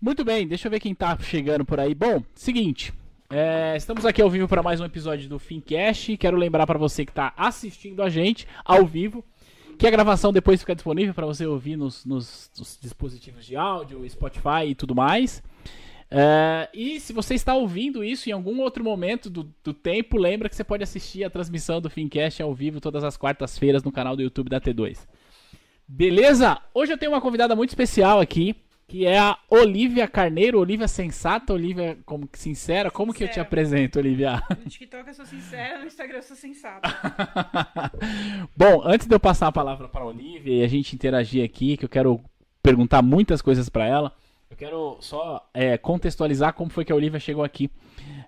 [0.00, 1.94] Muito bem, deixa eu ver quem tá chegando por aí.
[1.94, 2.92] Bom, seguinte.
[3.30, 6.16] é, estamos aqui ao vivo para mais um episódio do Fincast.
[6.16, 9.24] Quero lembrar para você que está assistindo a gente ao vivo
[9.78, 14.08] que a gravação depois fica disponível para você ouvir nos, nos- nos dispositivos de áudio,
[14.08, 15.42] Spotify e tudo mais.
[16.10, 20.48] É, e se você está ouvindo isso em algum outro momento do, do tempo, lembra
[20.48, 24.16] que você pode assistir a transmissão do Fincast ao vivo todas as quartas-feiras no canal
[24.16, 25.06] do YouTube da T2.
[25.86, 26.58] Beleza?
[26.74, 28.56] Hoje eu tenho uma convidada muito especial aqui,
[28.88, 32.90] que é a Olivia Carneiro, Olivia Sensata, Olivia como que sincera.
[32.90, 33.46] Como que eu te Sincera.
[33.46, 34.42] apresento, Olivia?
[34.48, 36.88] No TikTok eu sou sincera, no Instagram eu sou sensata.
[38.56, 41.84] Bom, antes de eu passar a palavra para Olivia e a gente interagir aqui, que
[41.84, 42.18] eu quero
[42.62, 44.10] perguntar muitas coisas para ela,
[44.50, 47.70] eu quero só é, contextualizar como foi que a Olivia chegou aqui.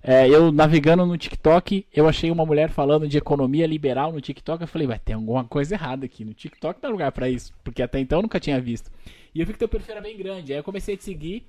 [0.02, 4.60] É, eu navegando no TikTok, eu achei uma mulher falando de economia liberal no TikTok.
[4.60, 6.22] Eu falei, vai ter alguma coisa errada aqui.
[6.22, 8.90] No TikTok não é lugar para isso, porque até então eu nunca tinha visto.
[9.34, 10.52] E eu vi que teu perfil era bem grande.
[10.52, 11.46] Aí eu comecei a te seguir,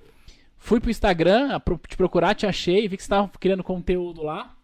[0.58, 4.54] fui pro Instagram, te procurar, te achei, vi que você estava criando conteúdo lá.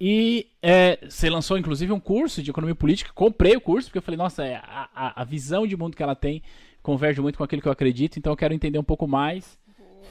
[0.00, 3.12] E é, você lançou, inclusive, um curso de economia política.
[3.14, 6.02] Comprei o curso, porque eu falei, nossa, é, a, a- a visão de mundo que
[6.02, 6.42] ela tem
[6.82, 9.58] converge muito com aquilo que eu acredito, então eu quero entender um pouco mais.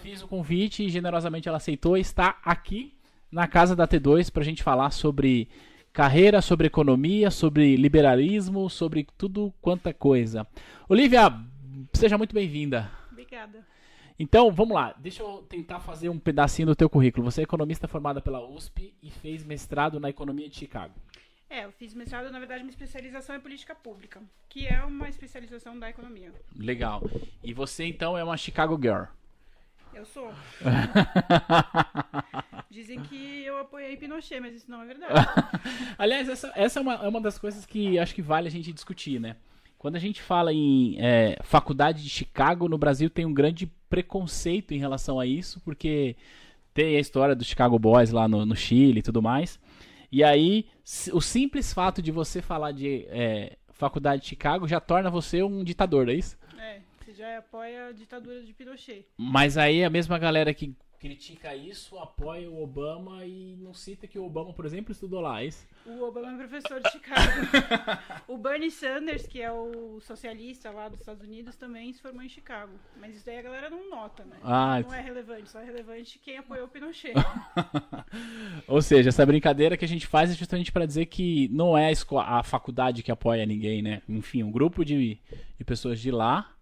[0.04, 2.94] Fiz o convite e generosamente ela aceitou e está aqui
[3.32, 5.50] na casa da T2 para a gente falar sobre
[5.92, 10.46] carreira, sobre economia, sobre liberalismo, sobre tudo quanta coisa.
[10.88, 11.34] Olivia,
[11.94, 12.92] seja muito bem-vinda.
[13.12, 13.66] Obrigada.
[14.18, 14.94] Então, vamos lá.
[14.98, 17.32] Deixa eu tentar fazer um pedacinho do teu currículo.
[17.32, 20.94] Você é economista formada pela USP e fez mestrado na economia de Chicago.
[21.50, 25.80] É, eu fiz mestrado, na verdade, uma especialização em política pública, que é uma especialização
[25.80, 26.32] da economia.
[26.56, 27.02] Legal.
[27.44, 29.06] E você então é uma Chicago Girl.
[29.94, 30.32] Eu sou.
[32.70, 35.14] Dizem que eu apoiei Pinochet, mas isso não é verdade.
[35.98, 38.72] Aliás, essa, essa é, uma, é uma das coisas que acho que vale a gente
[38.72, 39.36] discutir, né?
[39.80, 44.74] Quando a gente fala em é, faculdade de Chicago, no Brasil tem um grande preconceito
[44.74, 46.18] em relação a isso, porque
[46.74, 49.58] tem a história do Chicago Boys lá no, no Chile e tudo mais.
[50.12, 50.66] E aí,
[51.14, 55.64] o simples fato de você falar de é, faculdade de Chicago já torna você um
[55.64, 56.38] ditador, é isso?
[56.58, 59.06] É, você já apoia a ditadura de Pinochet.
[59.16, 64.20] Mas aí a mesma galera que critica isso apoia o Obama e não cita que
[64.20, 65.66] o Obama, por exemplo, estudou lá, é isso?
[65.86, 67.22] O Obama é professor de Chicago.
[68.28, 72.30] o Bernie Sanders, que é o socialista lá dos Estados Unidos, também se formou em
[72.30, 72.74] Chicago.
[73.00, 74.38] Mas isso daí a galera não nota, né?
[74.44, 77.14] Ah, Não é relevante, só é relevante quem apoiou o Pinochet.
[78.68, 81.92] Ou seja, essa brincadeira que a gente faz é justamente para dizer que não é
[81.92, 84.02] a, a faculdade que apoia ninguém, né?
[84.08, 85.18] Enfim, um grupo de,
[85.58, 86.54] de pessoas de lá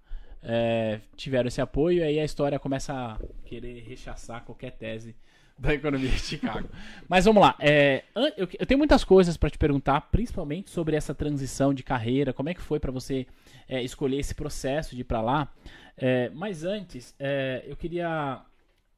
[0.47, 5.15] é, tiveram esse apoio e aí a história começa a querer rechaçar qualquer tese
[5.57, 6.69] da economia de Chicago.
[7.09, 7.55] Mas vamos lá.
[7.59, 8.03] é,
[8.37, 12.31] eu, eu tenho muitas coisas para te perguntar, principalmente sobre essa transição de carreira.
[12.31, 13.27] Como é que foi para você
[13.67, 15.51] é, escolher esse processo de ir para lá?
[15.97, 18.41] É, mas antes, é, eu queria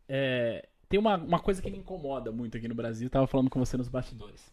[0.08, 3.50] é, tem uma, uma coisa que me incomoda muito aqui no Brasil, eu tava falando
[3.50, 4.52] com você nos bastidores.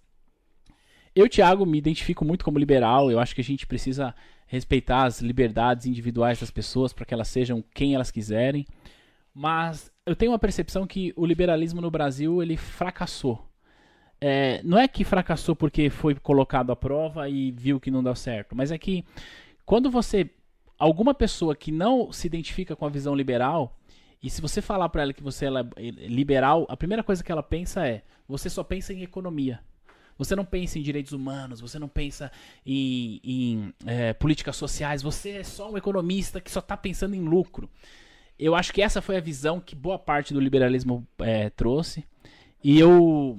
[1.17, 4.15] Eu, Thiago, me identifico muito como liberal, eu acho que a gente precisa
[4.47, 8.67] respeitar as liberdades individuais das pessoas para que elas sejam quem elas quiserem,
[9.33, 13.43] mas eu tenho uma percepção que o liberalismo no Brasil, ele fracassou.
[14.21, 18.15] É, não é que fracassou porque foi colocado à prova e viu que não deu
[18.15, 19.03] certo, mas é que
[19.65, 20.31] quando você
[20.79, 23.79] alguma pessoa que não se identifica com a visão liberal
[24.23, 25.51] e se você falar pra ela que você é
[26.09, 29.61] liberal, a primeira coisa que ela pensa é: você só pensa em economia.
[30.19, 32.31] Você não pensa em direitos humanos, você não pensa
[32.65, 37.23] em, em, é, políticas sociais, você é só um economista que só está pensando em
[37.23, 37.69] lucro.
[38.39, 42.05] Eu acho que essa foi a visão que boa parte do liberalismo é, trouxe.
[42.63, 43.39] E eu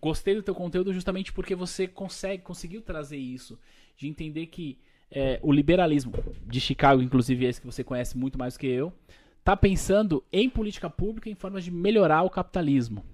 [0.00, 3.58] gostei do teu conteúdo justamente porque você consegue, conseguiu trazer isso,
[3.96, 4.78] de entender que
[5.10, 6.12] é, o liberalismo
[6.46, 8.92] de Chicago, inclusive esse que você conhece muito mais que eu,
[9.38, 13.04] está pensando em política pública em formas de melhorar o capitalismo.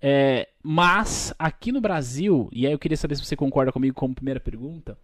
[0.00, 4.14] É, mas aqui no Brasil, e aí eu queria saber se você concorda comigo como
[4.14, 4.98] primeira pergunta,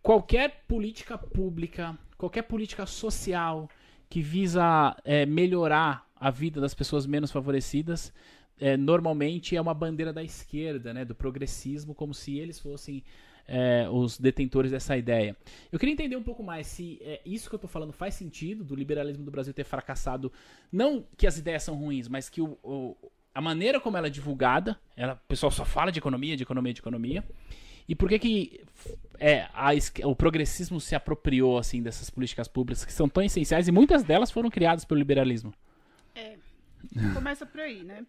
[0.00, 3.68] qualquer política pública, qualquer política social
[4.08, 8.10] que visa é, melhorar a vida das pessoas menos favorecidas,
[8.58, 13.04] é, normalmente é uma bandeira da esquerda, né, do progressismo, como se eles fossem
[13.46, 15.36] é, os detentores dessa ideia.
[15.70, 18.64] Eu queria entender um pouco mais se é, isso que eu estou falando faz sentido,
[18.64, 20.32] do liberalismo do Brasil ter fracassado,
[20.72, 22.96] não que as ideias são ruins, mas que o, o,
[23.36, 26.72] a maneira como ela é divulgada, ela, o pessoal só fala de economia, de economia,
[26.72, 27.22] de economia,
[27.86, 28.60] e por que que
[29.20, 29.72] é, a,
[30.04, 34.30] o progressismo se apropriou assim dessas políticas públicas que são tão essenciais e muitas delas
[34.30, 35.52] foram criadas pelo liberalismo?
[36.14, 36.38] É.
[37.12, 38.06] Começa por aí, né?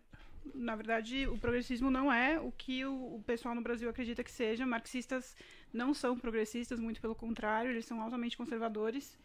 [0.55, 4.31] Na verdade, o progressismo não é o que o, o pessoal no Brasil acredita que
[4.31, 4.65] seja.
[4.65, 5.35] Marxistas
[5.73, 9.17] não são progressistas, muito pelo contrário, eles são altamente conservadores.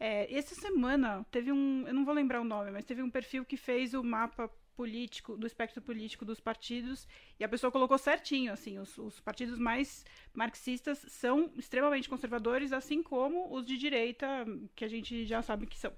[0.00, 3.44] É, essa semana teve um, eu não vou lembrar o nome, mas teve um perfil
[3.44, 4.50] que fez o mapa
[4.82, 7.06] político, do espectro político dos partidos,
[7.38, 13.00] e a pessoa colocou certinho, assim, os, os, partidos mais marxistas são extremamente conservadores, assim
[13.00, 14.26] como os de direita,
[14.74, 15.92] que a gente já sabe que são.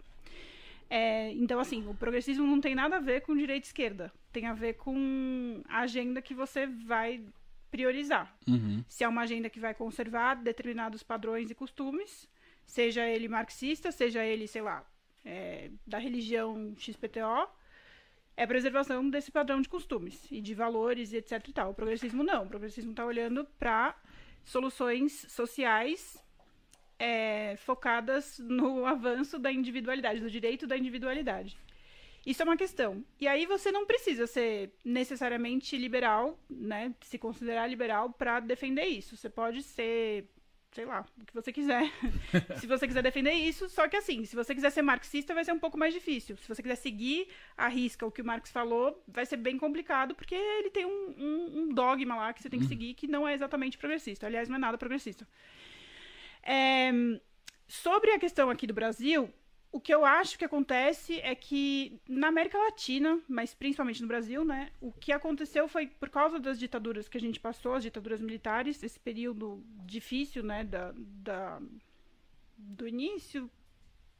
[0.90, 4.44] É, então, assim, o progressismo não tem nada a ver com direita e esquerda, tem
[4.44, 7.24] a ver com a agenda que você vai
[7.70, 8.36] priorizar.
[8.46, 8.84] Uhum.
[8.86, 12.28] Se é uma agenda que vai conservar determinados padrões e costumes,
[12.66, 14.84] seja ele marxista, seja ele, sei lá,
[15.24, 17.48] é, da religião XPTO,
[18.36, 21.70] é preservação desse padrão de costumes e de valores e etc e tal.
[21.70, 22.44] O progressismo não.
[22.44, 23.96] O progressismo está olhando para
[24.44, 26.22] soluções sociais
[26.98, 31.56] é, focadas no avanço da individualidade, do direito da individualidade.
[32.26, 33.04] Isso é uma questão.
[33.20, 36.94] E aí você não precisa ser necessariamente liberal, né?
[37.02, 39.16] Se considerar liberal para defender isso.
[39.16, 40.30] Você pode ser
[40.74, 41.88] sei lá, o que você quiser.
[42.58, 45.52] se você quiser defender isso, só que assim, se você quiser ser marxista, vai ser
[45.52, 46.36] um pouco mais difícil.
[46.36, 50.14] Se você quiser seguir a risca o que o Marx falou, vai ser bem complicado,
[50.16, 52.68] porque ele tem um, um, um dogma lá que você tem que uhum.
[52.68, 54.26] seguir que não é exatamente progressista.
[54.26, 55.26] Aliás, não é nada progressista.
[56.42, 56.90] É,
[57.68, 59.32] sobre a questão aqui do Brasil,
[59.74, 64.44] o que eu acho que acontece é que na América Latina, mas principalmente no Brasil,
[64.44, 68.20] né, o que aconteceu foi por causa das ditaduras que a gente passou, as ditaduras
[68.20, 71.60] militares, esse período difícil, né, da, da
[72.56, 73.50] do início,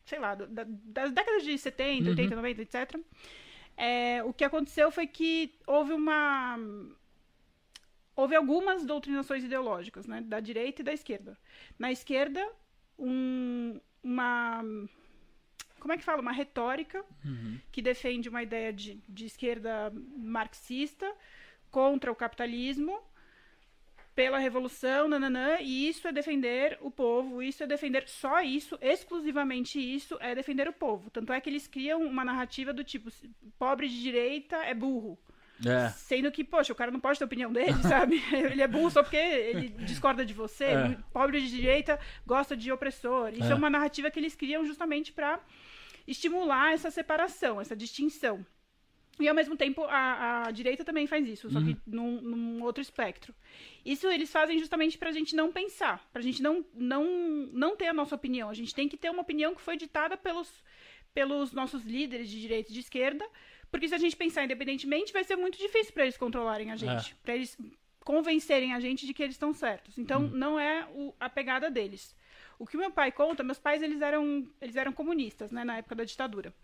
[0.05, 2.11] sei lá, da, das décadas de 70, uhum.
[2.11, 3.01] 80, 90, etc.
[3.77, 6.59] É, o que aconteceu foi que houve uma
[8.17, 11.39] houve algumas doutrinações ideológicas, né, da direita e da esquerda.
[11.79, 12.45] Na esquerda,
[12.99, 14.65] um, uma
[15.85, 16.23] como é que fala?
[16.23, 17.61] Uma retórica uhum.
[17.71, 21.13] que defende uma ideia de, de esquerda marxista
[21.71, 22.99] contra o capitalismo
[24.15, 29.79] pela revolução, nananã, e isso é defender o povo, isso é defender só isso, exclusivamente
[29.79, 31.11] isso é defender o povo.
[31.11, 33.11] Tanto é que eles criam uma narrativa do tipo,
[33.59, 35.19] pobre de direita é burro.
[35.67, 35.91] É.
[35.91, 38.23] Sendo que, poxa, o cara não pode ter a opinião dele, sabe?
[38.33, 40.65] ele é burro só porque ele discorda de você.
[40.65, 40.99] É.
[41.13, 43.35] Pobre de direita gosta de opressor.
[43.35, 45.39] Isso é, é uma narrativa que eles criam justamente para
[46.07, 48.45] estimular essa separação, essa distinção.
[49.19, 51.77] E ao mesmo tempo a, a direita também faz isso, só que uhum.
[51.87, 53.33] num, num, outro espectro.
[53.85, 57.05] Isso eles fazem justamente para a gente não pensar, para a gente não, não,
[57.53, 58.51] não ter a nossa opinião.
[58.51, 60.65] A gente tem que ter uma opinião que foi ditada pelos,
[61.13, 63.25] pelos nossos líderes de direita e de esquerda,
[63.71, 67.13] porque se a gente pensar independentemente, vai ser muito difícil para eles controlarem a gente,
[67.13, 67.17] é.
[67.23, 67.57] para eles
[68.05, 69.97] convencerem a gente de que eles estão certos.
[69.97, 70.31] Então uhum.
[70.31, 72.15] não é o, a pegada deles.
[72.59, 75.95] O que meu pai conta, meus pais eles eram, eles eram comunistas, né, na época
[75.95, 76.55] da ditadura.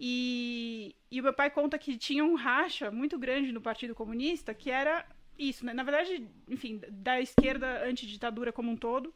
[0.00, 4.54] E, e o meu pai conta que tinha um racha muito grande no Partido Comunista,
[4.54, 5.04] que era
[5.38, 5.72] isso, né?
[5.72, 9.14] Na verdade, enfim, da esquerda anti-ditadura como um todo,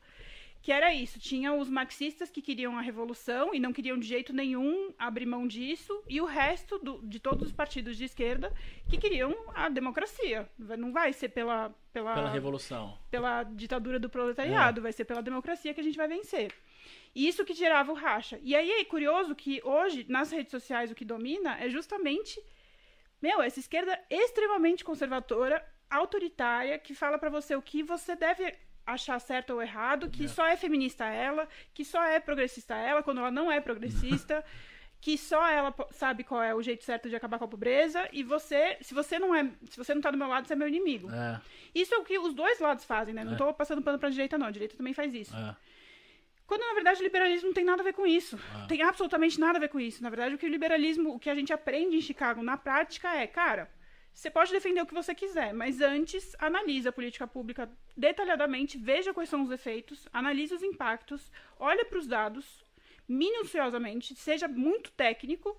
[0.63, 1.19] que era isso.
[1.19, 5.47] Tinha os marxistas que queriam a revolução e não queriam de jeito nenhum abrir mão
[5.47, 8.55] disso, e o resto do, de todos os partidos de esquerda
[8.89, 10.49] que queriam a democracia.
[10.57, 11.75] Não vai ser pela.
[11.93, 12.97] Pela, pela revolução.
[13.11, 14.83] Pela ditadura do proletariado, é.
[14.85, 16.55] vai ser pela democracia que a gente vai vencer.
[17.15, 18.39] E isso que gerava o racha.
[18.43, 22.41] E aí é curioso que hoje, nas redes sociais, o que domina é justamente.
[23.21, 28.57] Meu, essa esquerda extremamente conservadora, autoritária, que fala para você o que você deve
[28.87, 33.19] achar certo ou errado, que só é feminista ela, que só é progressista ela, quando
[33.19, 34.45] ela não é progressista,
[35.01, 38.23] que só ela sabe qual é o jeito certo de acabar com a pobreza, e
[38.23, 40.69] você, se você não é, se você não tá do meu lado, você é meu
[40.69, 41.11] inimigo.
[41.11, 41.41] É.
[41.75, 43.25] Isso é o que os dois lados fazem, né?
[43.25, 43.37] Não é.
[43.37, 44.47] tô passando pano pra direita, não.
[44.47, 45.35] A direita também faz isso.
[45.37, 45.57] É.
[46.47, 48.39] Quando, na verdade, o liberalismo não tem nada a ver com isso.
[48.63, 48.67] É.
[48.67, 50.03] Tem absolutamente nada a ver com isso.
[50.03, 53.13] Na verdade, o que o liberalismo, o que a gente aprende em Chicago na prática
[53.15, 53.71] é, cara,
[54.13, 59.13] você pode defender o que você quiser, mas antes analise a política pública detalhadamente, veja
[59.13, 62.65] quais são os efeitos, analise os impactos, olhe para os dados
[63.09, 65.57] minuciosamente, seja muito técnico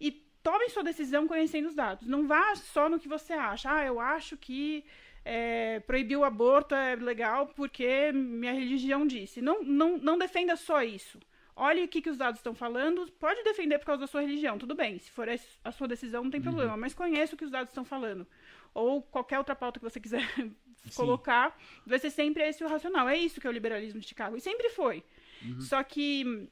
[0.00, 0.10] e
[0.42, 2.06] tome sua decisão conhecendo os dados.
[2.06, 3.72] Não vá só no que você acha.
[3.72, 4.84] Ah, eu acho que
[5.24, 9.40] é, proibir o aborto é legal porque minha religião disse.
[9.40, 11.18] Não, não, não defenda só isso
[11.60, 14.58] olhe o que, que os dados estão falando, pode defender por causa da sua religião,
[14.58, 15.28] tudo bem, se for
[15.62, 16.44] a sua decisão não tem uhum.
[16.44, 18.26] problema, mas conheça o que os dados estão falando.
[18.72, 20.22] Ou qualquer outra pauta que você quiser
[20.96, 23.08] colocar, vai ser sempre esse o racional.
[23.08, 25.04] É isso que é o liberalismo de Chicago, e sempre foi.
[25.42, 25.60] Uhum.
[25.60, 26.48] Só que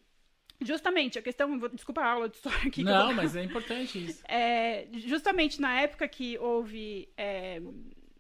[0.61, 1.57] Justamente, a questão.
[1.59, 2.83] Vou, desculpa a aula de história aqui.
[2.83, 4.23] Não, mas é importante isso.
[4.29, 7.63] É, justamente na época que houve é,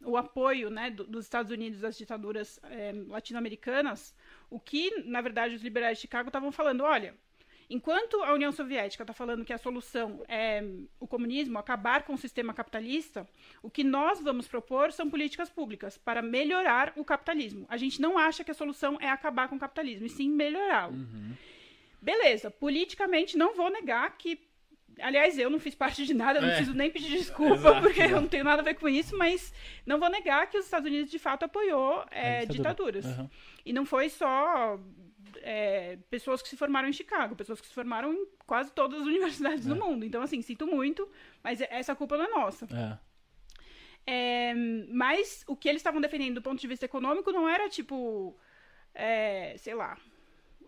[0.05, 4.15] o apoio né, do, dos Estados Unidos às ditaduras é, latino-americanas,
[4.51, 7.15] o que, na verdade, os liberais de Chicago estavam falando, olha,
[7.69, 10.65] enquanto a União Soviética está falando que a solução é
[10.99, 13.29] o comunismo, acabar com o sistema capitalista,
[13.63, 17.67] o que nós vamos propor são políticas públicas para melhorar o capitalismo.
[17.69, 20.95] A gente não acha que a solução é acabar com o capitalismo, e sim melhorá-lo.
[20.95, 21.35] Uhum.
[22.01, 24.41] Beleza, politicamente não vou negar que.
[25.01, 26.57] Aliás, eu não fiz parte de nada, não É.
[26.57, 29.53] preciso nem pedir desculpa, Exato, porque eu não tenho nada a ver com isso, mas
[29.87, 32.93] não vou negar que os Estados Unidos de fato apoiou é, ditadura.
[33.01, 33.07] ditaduras.
[33.07, 33.31] Aham.
[33.65, 34.79] E não foi só
[35.43, 39.07] é, pessoas que se formaram em Chicago, pessoas que se formaram em quase todas as
[39.07, 39.69] universidades É.
[39.69, 40.05] do mundo.
[40.05, 41.09] Então, assim, sinto muito,
[41.45, 42.67] mas essa culpa não é nossa.
[42.73, 43.09] É.
[44.11, 44.55] É,
[44.91, 48.35] mas o que eles estavam defendendo do ponto de vista econômico não era tipo,
[48.95, 49.99] é, sei lá,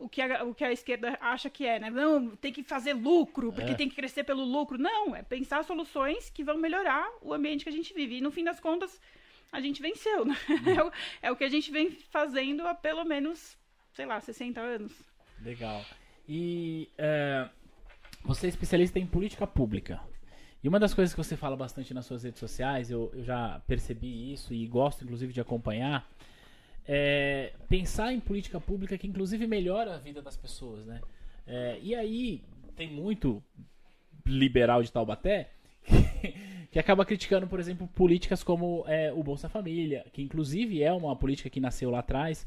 [0.00, 1.90] o que, a, o que a esquerda acha que é, né?
[1.90, 3.75] Não, tem que fazer lucro, porque É.
[3.75, 4.78] tem que crescer pelo lucro.
[4.78, 8.16] Não, é pensar soluções que vão melhorar o ambiente que a gente vive.
[8.16, 9.00] E no fim das contas,
[9.52, 10.37] a gente venceu, né?
[10.78, 10.92] É, o,
[11.23, 13.57] é o que a gente vem fazendo há pelo menos,
[13.92, 14.92] sei lá, 60 anos.
[15.42, 15.85] Legal.
[16.28, 17.49] E é,
[18.25, 20.00] você é especialista em política pública.
[20.62, 23.61] E uma das coisas que você fala bastante nas suas redes sociais, eu, eu já
[23.66, 26.07] percebi isso e gosto inclusive de acompanhar,
[26.92, 31.00] é pensar em política pública que inclusive melhora a vida das pessoas, né?
[31.47, 32.42] É, e aí
[32.75, 33.40] tem muito
[34.26, 35.50] liberal de Taubaté
[36.73, 41.14] que acaba criticando, por exemplo, políticas como é, o Bolsa Família, que inclusive é uma
[41.14, 42.44] política que nasceu lá atrás.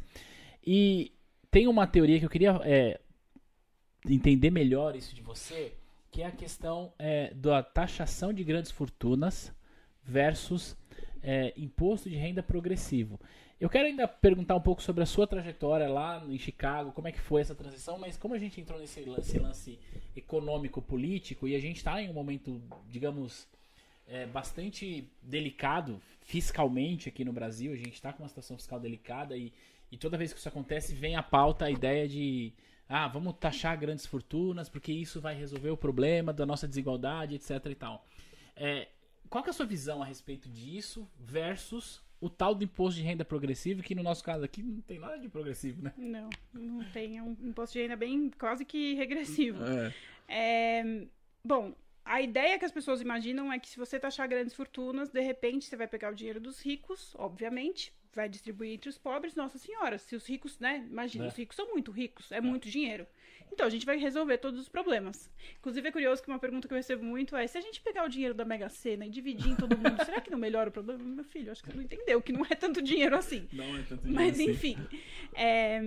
[0.66, 1.14] E
[1.50, 3.00] tem uma teoria que eu queria é,
[4.06, 5.74] entender melhor isso de você,
[6.12, 9.54] que é a questão é, da taxação de grandes fortunas
[10.04, 10.76] versus
[11.22, 13.18] é, imposto de renda progressivo.
[13.60, 17.12] Eu quero ainda perguntar um pouco sobre a sua trajetória lá em Chicago, como é
[17.12, 19.80] que foi essa transição, mas como a gente entrou nesse lance, lance
[20.16, 23.48] econômico-político e a gente está em um momento, digamos,
[24.08, 29.38] é, bastante delicado fiscalmente aqui no Brasil, a gente está com uma situação fiscal delicada
[29.38, 29.54] e,
[29.92, 32.52] e toda vez que isso acontece vem à pauta a ideia de
[32.88, 37.66] ah, vamos taxar grandes fortunas porque isso vai resolver o problema da nossa desigualdade, etc
[37.66, 38.06] e tal.
[38.56, 38.88] É,
[39.34, 43.04] qual que é a sua visão a respeito disso versus o tal do imposto de
[43.04, 45.92] renda progressivo, que no nosso caso aqui não tem nada de progressivo, né?
[45.98, 47.18] Não, não tem.
[47.18, 49.64] É um imposto de renda bem quase que regressivo.
[49.66, 49.94] É.
[50.28, 51.08] É,
[51.44, 51.74] bom,
[52.06, 55.66] a ideia que as pessoas imaginam é que se você taxar grandes fortunas, de repente
[55.66, 59.36] você vai pegar o dinheiro dos ricos, obviamente, vai distribuir entre os pobres.
[59.36, 60.86] Nossa senhora, se os ricos, né?
[60.90, 61.28] Imagina, É.
[61.28, 63.06] os ricos são muito ricos, é muito dinheiro.
[63.52, 65.30] Então a gente vai resolver todos os problemas.
[65.60, 68.04] Inclusive é curioso que uma pergunta que eu recebo muito é: se a gente pegar
[68.04, 70.74] o dinheiro da Mega Sena e dividir em todo mundo, será que não melhora o
[70.74, 71.04] problema?
[71.04, 73.48] Meu filho, acho que você não entendeu que não é tanto dinheiro assim.
[73.54, 74.72] Não é tanto Mas dinheiro assim.
[74.72, 74.88] enfim,
[75.36, 75.82] é,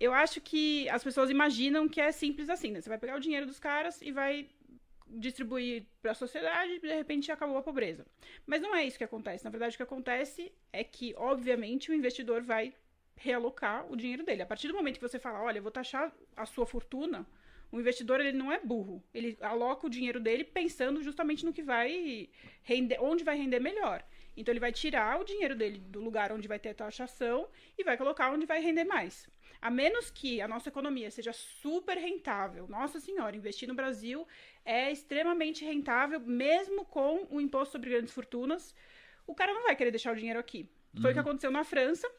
[0.00, 2.80] eu acho que as pessoas imaginam que é simples assim, né?
[2.80, 4.48] Você vai pegar o dinheiro dos caras e vai
[5.10, 8.06] distribuir para a sociedade e de repente acabou a pobreza.
[8.46, 9.44] Mas não é isso que acontece.
[9.44, 12.74] Na verdade, o que acontece é que, obviamente, o investidor vai
[13.16, 14.42] realocar o dinheiro dele.
[14.42, 17.26] A partir do momento que você fala, olha, eu vou taxar a sua fortuna,
[17.70, 19.02] o investidor ele não é burro.
[19.12, 22.28] Ele aloca o dinheiro dele pensando justamente no que vai
[22.62, 24.04] render, onde vai render melhor.
[24.36, 27.96] Então ele vai tirar o dinheiro dele do lugar onde vai ter taxação e vai
[27.96, 29.28] colocar onde vai render mais.
[29.60, 32.68] A menos que a nossa economia seja super rentável.
[32.68, 34.26] Nossa senhora, investir no Brasil
[34.64, 38.74] é extremamente rentável, mesmo com o imposto sobre grandes fortunas.
[39.26, 40.70] O cara não vai querer deixar o dinheiro aqui.
[41.00, 42.10] Foi o que aconteceu na França,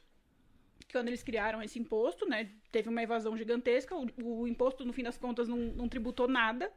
[0.92, 2.50] quando eles criaram esse imposto, né?
[2.72, 3.96] Teve uma evasão gigantesca.
[3.96, 6.72] O, o imposto, no fim das contas, não, não tributou nada,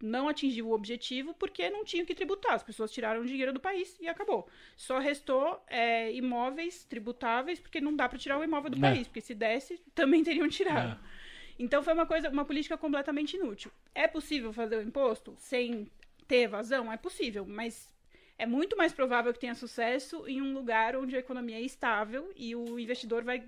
[0.00, 2.54] não atingiu o objetivo, porque não tinha que tributar.
[2.54, 4.48] As pessoas tiraram o dinheiro do país e acabou.
[4.76, 8.80] Só restou é, imóveis tributáveis, porque não dá para tirar o imóvel do É.
[8.80, 10.92] país, porque se desse, também teriam tirado.
[11.02, 11.28] É.
[11.58, 13.70] Então foi uma coisa, uma política completamente inútil.
[13.94, 15.90] É possível fazer o imposto sem
[16.28, 16.92] ter evasão?
[16.92, 17.92] É possível, mas
[18.38, 22.30] é muito mais provável que tenha sucesso em um lugar onde a economia é estável
[22.36, 23.42] e o investidor vai,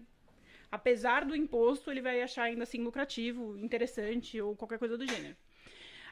[0.72, 5.36] apesar do imposto, ele vai achar ainda assim lucrativo, interessante ou qualquer coisa do gênero.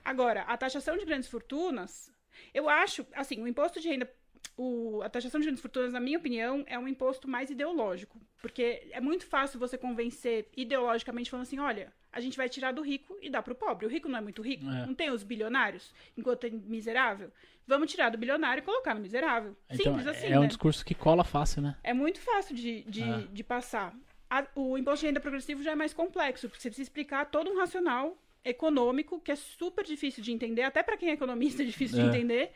[0.05, 2.13] Agora, a taxação de grandes fortunas,
[2.55, 4.11] eu acho, assim, o imposto de renda,
[4.57, 8.89] o- a taxação de grandes fortunas, na minha opinião, é um imposto mais ideológico, porque
[8.91, 13.17] é muito fácil você convencer ideologicamente falando assim, olha, a gente vai tirar do rico
[13.21, 13.87] e dar pro pobre.
[13.87, 14.87] O rico não é muito rico, É.
[14.87, 17.31] não tem os bilionários, enquanto tem miserável.
[17.67, 19.55] Vamos tirar do bilionário e colocar no miserável.
[19.71, 20.47] Então, Simples assim, é um né?
[20.49, 21.77] discurso que cola fácil, né?
[21.85, 23.19] É muito fácil de, de, É.
[23.31, 23.95] de passar.
[24.31, 27.51] A- o imposto de renda progressivo já é mais complexo, porque você precisa explicar todo
[27.51, 31.67] um racional econômico que é super difícil de entender, até para quem é economista é
[31.67, 32.03] difícil É.
[32.03, 32.51] de entender,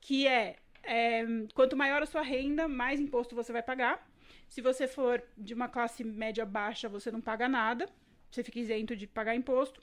[0.00, 4.06] que é, é, quanto maior a sua renda, mais imposto você vai pagar.
[4.48, 7.88] Se você for de uma classe média baixa, você não paga nada,
[8.30, 9.82] você fica isento de pagar imposto.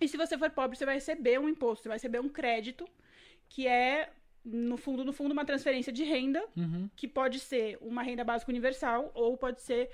[0.00, 2.88] E se você for pobre, você vai receber um imposto, você vai receber um crédito,
[3.48, 4.10] que é,
[4.44, 6.88] no fundo, no fundo, uma transferência de renda Uhum.
[6.96, 9.90] que pode ser uma renda básica universal ou pode ser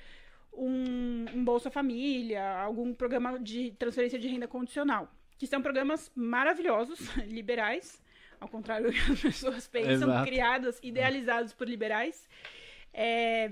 [0.52, 6.99] um, um Bolsa Família, algum programa de transferência de renda condicional, que são programas maravilhosos,
[7.26, 8.02] liberais,
[8.40, 10.26] ao contrário do que as pessoas pensam, Exato.
[10.26, 12.28] criados, idealizados por liberais,
[12.93, 13.49] é,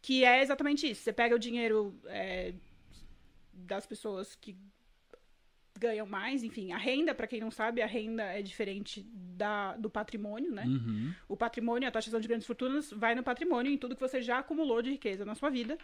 [0.00, 1.02] que é exatamente isso.
[1.02, 2.54] Você pega o dinheiro é,
[3.52, 4.56] das pessoas que
[5.78, 9.90] ganham mais, enfim, a renda, para quem não sabe, a renda é diferente da, do
[9.90, 10.64] patrimônio, né?
[10.64, 11.12] Uhum.
[11.28, 14.38] O patrimônio, a taxação de grandes fortunas, vai no patrimônio, em tudo que você já
[14.38, 15.76] acumulou de riqueza na sua vida.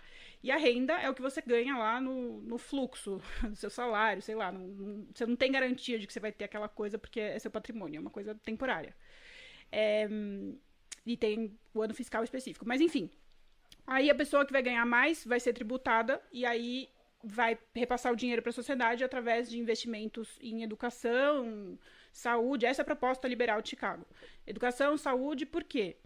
[0.42, 4.22] E a renda é o que você ganha lá no, no fluxo do seu salário,
[4.22, 4.52] sei lá.
[4.52, 7.38] Não, não, você não tem garantia de que você vai ter aquela coisa porque é
[7.38, 8.94] seu patrimônio, é uma coisa temporária.
[9.72, 10.08] É,
[11.04, 12.66] e tem o ano fiscal específico.
[12.66, 13.10] Mas, enfim.
[13.86, 16.90] Aí a pessoa que vai ganhar mais vai ser tributada, e aí
[17.22, 21.78] vai repassar o dinheiro para a sociedade através de investimentos em educação,
[22.12, 22.66] saúde.
[22.66, 24.06] Essa é a proposta liberal de Chicago.
[24.46, 25.96] Educação, saúde, por quê?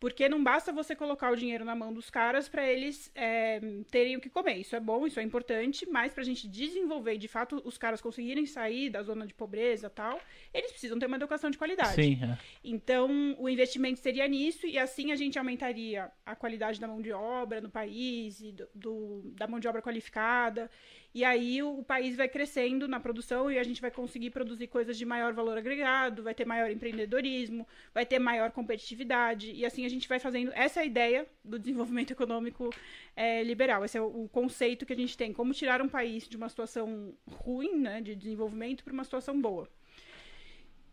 [0.00, 4.16] Porque não basta você colocar o dinheiro na mão dos caras para eles é, terem
[4.16, 4.54] o que comer.
[4.54, 7.76] Isso é bom, isso é importante, mas para a gente desenvolver e de fato os
[7.76, 10.20] caras conseguirem sair da zona de pobreza tal,
[10.54, 11.94] eles precisam ter uma educação de qualidade.
[11.94, 12.38] Sim, é.
[12.62, 17.12] Então, o investimento seria nisso, e assim a gente aumentaria a qualidade da mão de
[17.12, 20.70] obra no país, e do, do da mão de obra qualificada.
[21.14, 24.96] E aí o, país vai crescendo na produção e a gente vai conseguir produzir coisas
[24.96, 29.50] de maior valor agregado, vai ter maior empreendedorismo, vai ter maior competitividade.
[29.52, 30.52] E assim a gente vai fazendo.
[30.54, 32.70] Essa é a ideia do desenvolvimento econômico
[33.16, 33.84] é, liberal.
[33.84, 35.32] Esse é o, o, conceito que a gente tem.
[35.32, 39.68] Como tirar um país de uma situação ruim, né, de desenvolvimento, para uma situação boa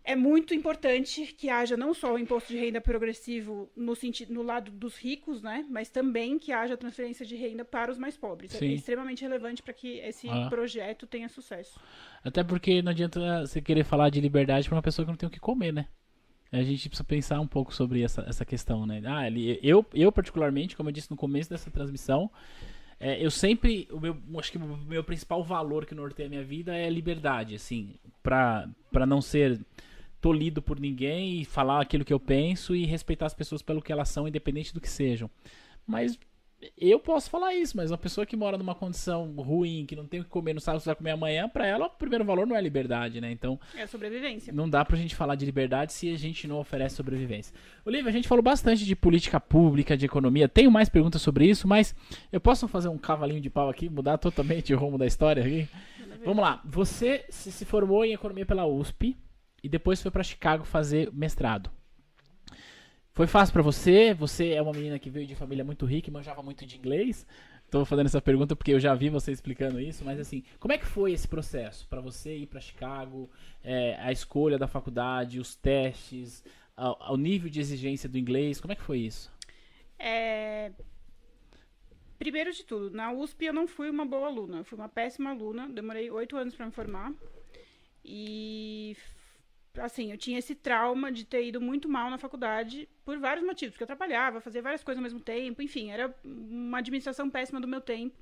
[0.06, 4.42] é muito importante que haja não só o imposto de renda progressivo no sentido no
[4.44, 8.54] lado dos ricos, né, mas também que haja transferência de renda para os mais pobres.
[8.56, 8.68] É Sim.
[8.70, 10.48] É extremamente relevante para que esse Ah.
[10.50, 11.80] projeto tenha sucesso.
[12.24, 15.28] Até porque não adianta você querer falar de liberdade pra uma pessoa que não tem
[15.28, 15.88] o que comer, né?
[16.52, 19.02] A gente precisa pensar um pouco sobre essa, essa questão, né?
[19.06, 22.32] Ah, ele- eu, eu, particularmente, como eu disse no começo dessa transmissão,
[23.00, 23.88] é, eu sempre.
[23.92, 26.90] O meu, acho que o meu principal valor que norteia a minha vida é a
[26.90, 27.96] liberdade, assim.
[28.24, 28.70] Pra
[29.06, 29.60] não ser
[30.26, 33.92] tolhido por ninguém e falar aquilo que eu penso e respeitar as pessoas pelo que
[33.92, 35.30] elas são, independente do que sejam.
[35.86, 36.18] Mas
[36.76, 40.22] eu posso falar isso, mas uma pessoa que mora numa condição ruim, que não tem
[40.22, 42.48] o que comer, não sabe o que vai comer amanhã, pra ela o primeiro valor
[42.48, 43.32] não é liberdade, né?
[43.32, 44.52] Então É sobrevivência.
[44.52, 47.54] não dá pra gente falar de liberdade se a gente não oferece sobrevivência.
[47.86, 50.50] Olivia, a gente falou bastante de política pública, de economia.
[50.50, 51.94] Tenho mais perguntas sobre isso, mas
[52.32, 55.70] eu posso fazer um cavalinho de pau aqui, mudar totalmente o rumo da história aqui?
[56.24, 56.64] Vamos lá.
[56.66, 59.16] Você se formou em economia pela USP
[59.66, 61.72] e depois foi pra Chicago fazer mestrado.
[63.14, 64.14] Foi fácil pra você?
[64.14, 67.26] Você é uma menina que veio de família muito rica e manjava muito de inglês?
[67.72, 70.78] Tô fazendo essa pergunta porque eu já vi você explicando isso, mas assim, como é
[70.78, 73.28] que foi esse processo pra você ir pra Chicago,
[73.64, 76.44] é, a escolha da faculdade, os testes,
[76.76, 79.34] ao nível de exigência do inglês, como é que foi isso?
[79.98, 80.72] É,
[82.20, 85.32] Primeiro de tudo, na USP eu não fui uma boa aluna, eu fui uma péssima
[85.32, 87.12] aluna, demorei oito anos para me formar.
[88.08, 88.96] E
[89.80, 93.74] assim, eu tinha esse trauma de ter ido muito mal na faculdade por vários motivos,
[93.74, 97.68] porque eu trabalhava, fazia várias coisas ao mesmo tempo, enfim, era uma administração péssima do
[97.68, 98.16] meu tempo.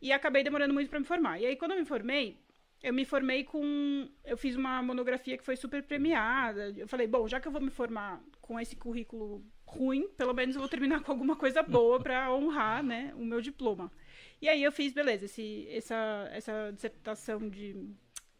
[0.00, 1.40] E acabei demorando muito para me formar.
[1.40, 2.36] E aí quando eu me formei,
[2.82, 4.08] eu me formei com.
[4.24, 6.74] Eu fiz uma monografia que foi super premiada.
[6.76, 10.54] Eu falei, bom, já que eu vou me formar com esse currículo ruim, pelo menos
[10.54, 13.90] eu vou terminar com alguma coisa boa para honrar, né, o meu diploma.
[14.40, 17.76] E aí eu fiz, beleza, esse, essa, essa dissertação de,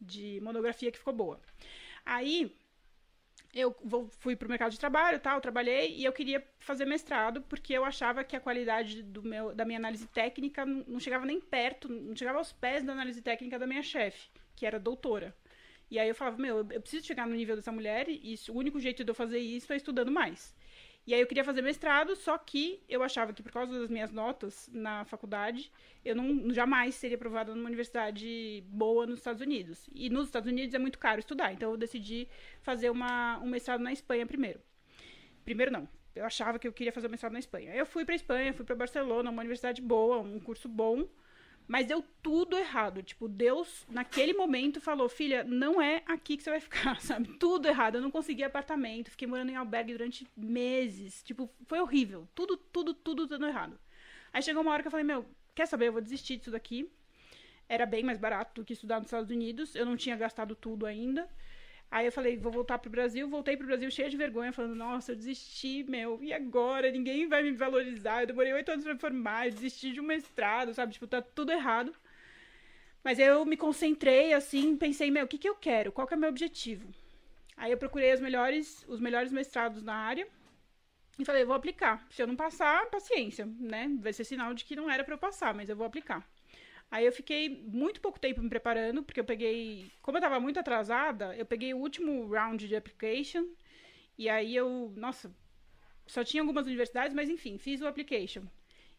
[0.01, 1.41] de monografia que ficou boa.
[2.05, 2.55] Aí
[3.55, 7.73] eu vou, fui pro mercado de trabalho, tal, trabalhei e eu queria fazer mestrado porque
[7.75, 11.41] eu achava que a qualidade do meu, da minha análise técnica não, não chegava nem
[11.41, 15.37] perto, não chegava aos pés da análise técnica da minha chefe, que era doutora.
[15.91, 18.57] E aí eu falava, meu, eu preciso chegar no nível dessa mulher e isso, o
[18.57, 20.55] único jeito de eu fazer isso é estudando mais.
[21.05, 24.13] E aí eu queria fazer mestrado, só que eu achava que por causa das minhas
[24.13, 25.73] notas na faculdade,
[26.05, 29.89] eu não jamais seria aprovada numa universidade boa nos Estados Unidos.
[29.93, 32.29] E nos Estados Unidos é muito caro estudar, então eu decidi
[32.61, 34.61] fazer uma, um mestrado na Espanha primeiro.
[35.45, 37.75] Primeiro não, eu achava que eu queria fazer um mestrado na Espanha.
[37.75, 41.09] Eu fui para Espanha, fui para Barcelona, uma universidade boa, um curso bom,
[41.73, 43.03] mas deu tudo errado.
[43.03, 47.39] Tipo, Deus, naquele momento, falou: Filha, não é aqui que você vai ficar, sabe?
[47.39, 47.95] Tudo errado.
[47.95, 51.23] Eu não consegui apartamento, fiquei morando em albergue durante meses.
[51.23, 52.29] Tipo, foi horrível.
[52.35, 53.81] Tudo, tudo, tudo dando errado.
[54.35, 55.89] Aí chegou uma hora que eu falei: Meu, quer saber?
[55.89, 56.93] Eu vou desistir disso daqui.
[57.67, 59.75] Era bem mais barato do que estudar nos Estados Unidos.
[59.75, 61.27] Eu não tinha gastado tudo ainda.
[61.93, 63.29] Aí eu falei, vou voltar pro Brasil.
[63.29, 66.19] Voltei pro Brasil cheia de vergonha, falando, nossa, eu desisti, meu.
[66.23, 66.91] E agora?
[66.91, 68.23] Ninguém vai me valorizar.
[68.23, 70.95] Eu demorei oito anos pra me formar, eu desisti de um mestrado, sabe?
[70.95, 71.95] Tipo, tá tudo errado.
[73.05, 75.93] Mas eu me concentrei, assim, pensei, meu, o que que eu quero?
[75.93, 76.89] Qual que é o meu objetivo?
[77.59, 80.27] Aí eu procurei os melhores, os melhores mestrados na área.
[81.19, 82.07] E falei, vou aplicar.
[82.11, 83.91] Se eu não passar, paciência, né?
[84.01, 86.27] Vai ser sinal de que não era pra eu passar, mas eu vou aplicar.
[86.93, 89.91] Aí eu fiquei muito pouco tempo me preparando, porque eu peguei.
[90.03, 93.47] Como eu tava muito atrasada, eu peguei o último round de application.
[94.19, 94.93] E aí eu.
[94.95, 95.35] Nossa,
[96.07, 98.43] só tinha algumas universidades, mas enfim, fiz o application.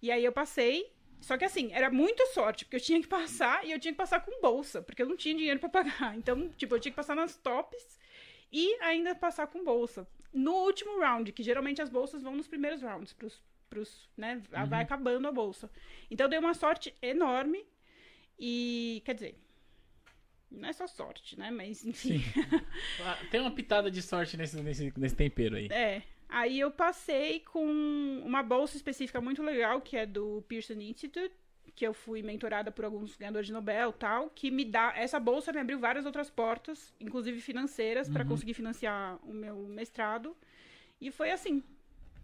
[0.02, 0.92] E aí eu passei.
[1.22, 3.98] Só que assim, era muita sorte, porque eu tinha que passar e eu tinha que
[3.98, 6.18] passar com bolsa, porque eu não tinha dinheiro para pagar.
[6.18, 8.00] Então, tipo, eu tinha que passar nas tops
[8.52, 10.08] e ainda passar com bolsa.
[10.34, 14.66] No último round, que geralmente as bolsas vão nos primeiros rounds, pros, pros, né, Uhum.
[14.66, 15.70] vai acabando a bolsa.
[16.10, 17.64] Então, eu dei uma sorte enorme
[18.40, 19.40] e, quer dizer,
[20.52, 22.22] não é só sorte, né, mas enfim.
[23.04, 25.68] Ah, Tem uma pitada de sorte nesse, nesse, nesse tempero aí.
[25.72, 26.04] É.
[26.30, 27.64] Aí eu passei com
[28.26, 31.34] uma bolsa específica muito legal, que é do Pearson Institute,
[31.76, 34.94] que eu fui mentorada por alguns ganhadores de Nobel tal, que me dá.
[34.96, 40.36] Essa bolsa me abriu várias outras portas, inclusive financeiras, para conseguir financiar o meu mestrado.
[41.00, 41.64] E foi assim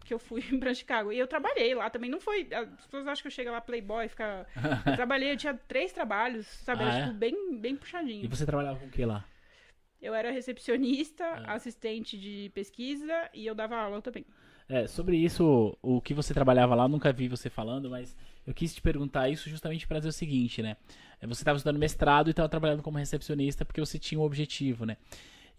[0.06, 1.12] que eu fui para Chicago.
[1.12, 2.10] E eu trabalhei lá também.
[2.10, 2.48] Não foi.
[2.54, 4.48] As pessoas acham que eu chego lá playboy, fica.
[4.86, 6.82] Eu trabalhei, eu tinha três trabalhos, sabe?
[6.84, 7.04] Era Ah, é?
[7.06, 8.24] tipo, bem, bem puxadinho.
[8.24, 9.26] E você trabalhava com o que lá?
[10.02, 11.54] Eu era recepcionista, Ah.
[11.56, 14.26] assistente de pesquisa e eu dava aula também.
[14.68, 18.54] É, sobre isso, o que você trabalhava lá, eu nunca vi você falando, mas eu
[18.54, 20.78] quis te perguntar isso justamente para dizer o seguinte, né?
[21.20, 24.86] É, Você estava estudando mestrado e estava trabalhando como recepcionista porque você tinha um objetivo,
[24.86, 24.96] né?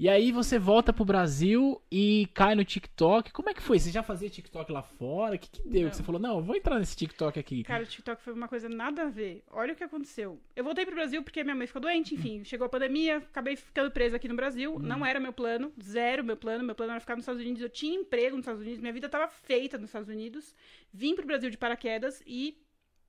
[0.00, 3.30] E aí você volta pro Brasil e cai no TikTok.
[3.32, 3.78] Como é que foi?
[3.78, 5.34] Você já fazia TikTok lá fora?
[5.34, 5.82] O que, que deu?
[5.82, 5.90] Não.
[5.90, 7.62] Que você falou, não, eu vou entrar nesse TikTok aqui.
[7.64, 9.44] Cara, o TikTok foi uma coisa nada a ver.
[9.50, 10.40] Olha o que aconteceu.
[10.56, 13.90] Eu voltei pro Brasil porque minha mãe ficou doente, enfim, chegou a pandemia, acabei ficando
[13.90, 14.78] presa aqui no Brasil.
[14.78, 16.64] Não era meu plano, zero meu plano.
[16.64, 17.60] Meu plano era ficar nos Estados Unidos.
[17.60, 20.56] Eu tinha emprego nos Estados Unidos, minha vida tava feita nos Estados Unidos.
[20.94, 22.56] Vim pro Brasil de paraquedas e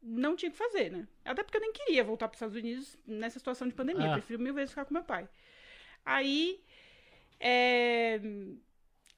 [0.04, 1.08] não tinha o que fazer, né?
[1.24, 4.10] Até porque eu nem queria voltar pros Estados Unidos nessa situação de pandemia.
[4.10, 4.14] Ah.
[4.16, 5.30] Prefiro mil vezes ficar com meu pai.
[6.06, 6.60] Aí,
[7.42, 8.22] é,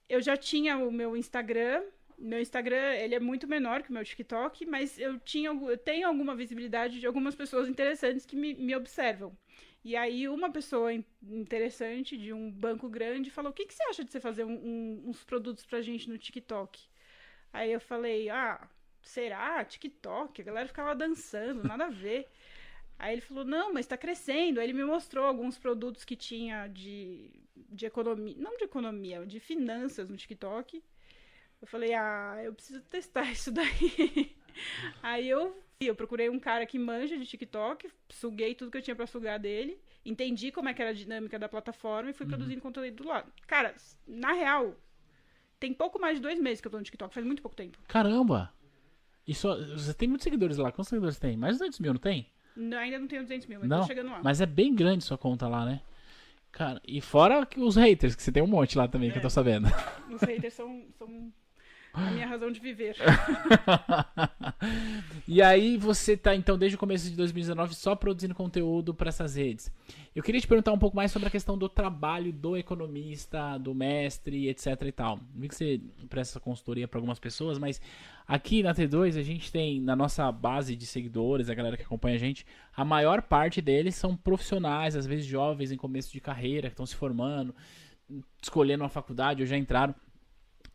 [0.09, 1.83] eu já tinha o meu Instagram.
[2.17, 6.07] Meu Instagram, ele é muito menor que o meu TikTok, mas eu, tinha, eu tenho
[6.07, 9.35] alguma visibilidade de algumas pessoas interessantes que me, me observam.
[9.83, 13.83] E aí, uma pessoa in- interessante de um banco grande falou: O que, que você
[13.83, 16.79] acha de você fazer um- um- uns produtos pra gente no TikTok?
[17.53, 18.67] Aí eu falei: Ah,
[19.01, 19.63] será?
[19.65, 20.41] TikTok?
[20.41, 22.27] A galera ficava dançando, nada a ver.
[22.99, 24.59] Aí ele falou: Não, mas tá crescendo.
[24.59, 29.39] Aí ele me mostrou alguns produtos que tinha de, de economia, não de economia, de
[29.39, 30.83] finanças no TikTok.
[31.61, 34.35] Eu falei: Ah, eu preciso testar isso daí.
[35.01, 38.95] Aí eu, eu procurei um cara que manja de TikTok, suguei tudo que eu tinha
[38.95, 42.61] pra sugar dele, entendi como é que era a dinâmica da plataforma e fui produzindo
[42.61, 43.31] conteúdo do lado.
[43.47, 43.73] Cara,
[44.07, 44.75] na real,
[45.59, 47.79] tem pouco mais de dois meses que eu tô no TikTok, faz muito pouco tempo.
[47.87, 48.53] Caramba!
[49.25, 50.71] E só, você tem muitos seguidores lá.
[50.71, 51.37] Quantos seguidores tem?
[51.37, 52.29] Mais de 200 mil, não tem?
[52.55, 54.21] Não, ainda não tenho 200 mil, mas Não, tô chegando lá.
[54.21, 55.81] Mas é bem grande sua conta lá, né?
[56.53, 59.27] Cara, e fora os haters, que você tem um monte lá também, que eu tô
[59.27, 59.29] É.
[59.31, 59.67] sabendo.
[60.09, 61.33] Os haters são, são
[61.93, 62.95] a minha razão de viver.
[65.27, 69.35] e aí você tá, então, desde o começo de 2019 só produzindo conteúdo para essas
[69.35, 69.71] redes.
[70.15, 73.75] Eu queria te perguntar um pouco mais sobre a questão do trabalho do economista, do
[73.75, 75.19] mestre, etc e tal.
[75.35, 75.79] Vi que você
[76.09, 77.79] presta consultoria para algumas pessoas, mas
[78.27, 82.15] aqui na T2 a gente tem, na nossa base de seguidores, a galera que acompanha
[82.15, 86.69] a gente, a maior parte deles são profissionais, às vezes jovens em começo de carreira,
[86.69, 87.55] que estão se formando,
[88.41, 89.93] escolhendo uma faculdade ou já entraram.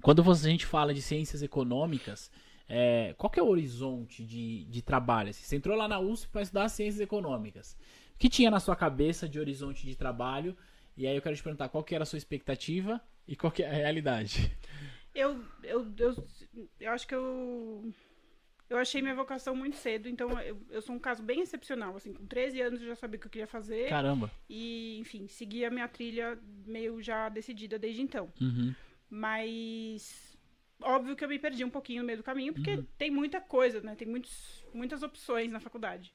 [0.02, 2.30] Quando você- a gente fala de ciências econômicas,
[2.68, 5.30] é, qual que é o horizonte de, de trabalho?
[5.30, 7.76] Assim, você entrou lá na USP para estudar ciências econômicas.
[8.14, 10.56] O que tinha na sua cabeça de horizonte de trabalho?
[10.96, 13.62] E aí eu quero te perguntar qual que era a sua expectativa e qual que
[13.62, 14.50] é a realidade.
[15.14, 16.26] Eu, eu, eu,
[16.80, 17.92] eu acho que eu.
[18.70, 21.96] Eu achei minha vocação muito cedo, então eu, eu sou um caso bem excepcional.
[21.96, 23.88] Assim, com 13 anos eu já sabia o que eu queria fazer.
[23.88, 24.30] Caramba.
[24.48, 28.30] E, enfim, segui a minha trilha meio já decidida desde então.
[28.40, 28.74] Uhum.
[29.10, 30.36] Mas.
[30.80, 32.86] Óbvio que eu me perdi um pouquinho no meio do caminho, porque Uhum.
[32.96, 33.96] tem muita coisa, né?
[33.96, 36.14] Tem muitos, muitas opções na faculdade.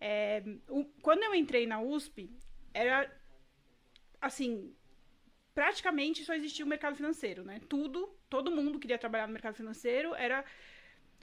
[0.00, 2.30] É, o- quando eu entrei na USP,
[2.74, 3.10] era.
[4.20, 4.74] Assim.
[5.54, 7.60] Praticamente só existia o mercado financeiro, né?
[7.68, 10.14] Tudo, todo mundo queria trabalhar no mercado financeiro.
[10.14, 10.44] Era,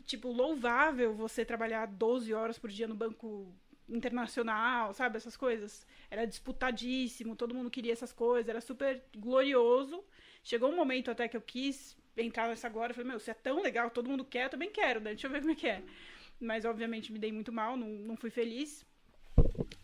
[0.05, 3.53] tipo, louvável você trabalhar 12 horas por dia no banco
[3.89, 5.17] internacional, sabe?
[5.17, 5.85] Essas coisas.
[6.09, 10.03] Era disputadíssimo, todo mundo queria essas coisas, era super glorioso.
[10.43, 13.61] Chegou um momento até que eu quis entrar nessa agora, falei, meu, se é tão
[13.61, 15.11] legal, todo mundo quer, eu também quero, né?
[15.11, 15.81] Deixa eu ver como é que é.
[16.39, 18.85] Mas, obviamente, me dei muito mal, não, não fui feliz.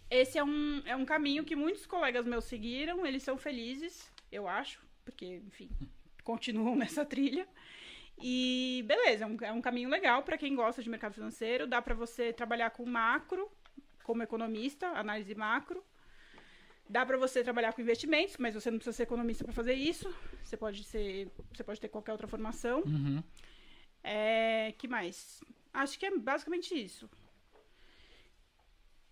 [0.10, 4.48] Esse é um, é um caminho que muitos colegas meus seguiram, eles são felizes, eu
[4.48, 5.70] acho, porque, enfim,
[6.24, 7.48] continuam nessa trilha.
[8.20, 11.82] E beleza, é um, é um caminho legal para quem gosta de mercado financeiro, dá
[11.82, 13.52] para você trabalhar com macro,
[14.04, 15.84] como economista, análise macro.
[16.90, 20.14] Dá para você trabalhar com investimentos, mas você não precisa ser economista para fazer isso.
[20.44, 22.82] Você pode ser, você pode ter qualquer outra formação.
[22.86, 23.22] Uhum.
[24.04, 25.42] É, que mais?
[25.74, 27.10] Acho que é basicamente isso.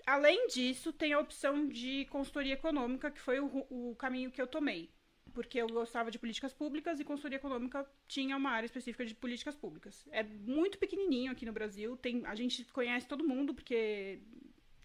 [0.06, 4.48] Além disso, tem a opção de consultoria econômica, que foi o, o caminho que eu
[4.48, 4.90] tomei.
[5.34, 9.56] porque eu gostava de políticas públicas e consultoria econômica tinha uma área específica de políticas
[9.56, 10.06] públicas.
[10.12, 14.22] É muito pequenininho aqui no Brasil, tem, a gente conhece todo mundo porque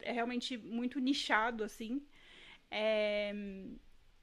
[0.00, 2.03] é realmente muito nichado assim.
[2.70, 3.33] É,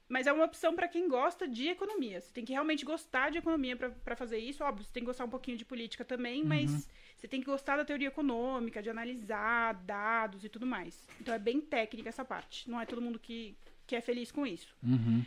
[0.08, 2.20] mas é uma opção para quem gosta de economia.
[2.20, 4.64] Você tem que realmente gostar de economia para fazer isso.
[4.64, 6.48] Óbvio, você tem que gostar um pouquinho de política também, uhum.
[6.48, 11.06] mas você tem que gostar da teoria econômica, de analisar dados e tudo mais.
[11.20, 12.70] Então é bem técnica essa parte.
[12.70, 13.54] Não é todo mundo que,
[13.86, 14.74] que é feliz com isso.
[14.82, 15.22] Uhum.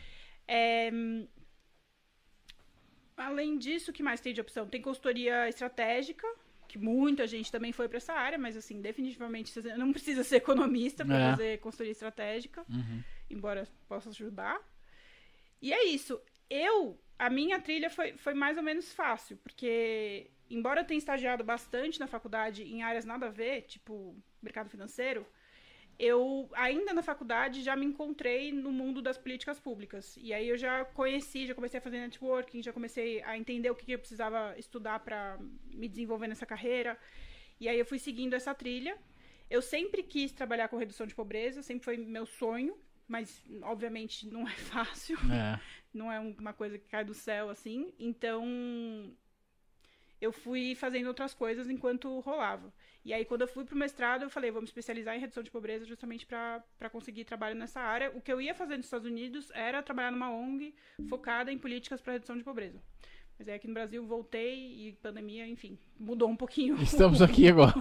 [0.47, 0.89] É...
[3.15, 4.67] Além disso, o que mais tem de opção?
[4.67, 6.27] Tem consultoria estratégica,
[6.71, 10.38] que muita gente também foi para essa área, mas assim, definitivamente você não precisa ser
[10.38, 11.31] economista para é.
[11.31, 13.03] fazer consultoria estratégica, uhum.
[13.29, 14.57] embora possa ajudar.
[15.62, 16.17] E é isso.
[16.49, 21.43] Eu, a minha trilha foi, foi mais ou menos fácil, porque embora eu tenha estagiado
[21.43, 25.27] bastante na faculdade em áreas nada a ver, tipo mercado financeiro,
[26.02, 30.18] eu ainda na faculdade já me encontrei no mundo das políticas públicas.
[30.18, 33.76] E aí eu já conheci, já comecei a fazer networking, já comecei a entender o
[33.76, 35.38] que eu precisava estudar para
[35.72, 36.98] me desenvolver nessa carreira.
[37.60, 38.98] E aí eu fui seguindo essa trilha.
[39.48, 42.76] Eu sempre quis trabalhar com redução de pobreza, sempre foi meu sonho,
[43.08, 45.20] mas obviamente não é fácil.
[45.32, 45.60] É.
[45.94, 47.94] Não é uma coisa que cai do céu assim.
[48.00, 48.44] Então
[50.21, 52.71] eu fui fazendo outras coisas enquanto rolava.
[53.03, 55.49] E aí, quando eu fui pro mestrado, eu falei, vou me especializar em redução de
[55.49, 58.12] pobreza justamente para conseguir trabalho nessa área.
[58.15, 60.75] O que eu ia fazer nos Estados Unidos era trabalhar numa ONG
[61.10, 62.79] focada em políticas para redução de pobreza.
[63.39, 66.79] Mas aí aqui no Brasil voltei e pandemia, enfim, mudou um pouquinho.
[66.79, 67.73] Estamos aqui agora.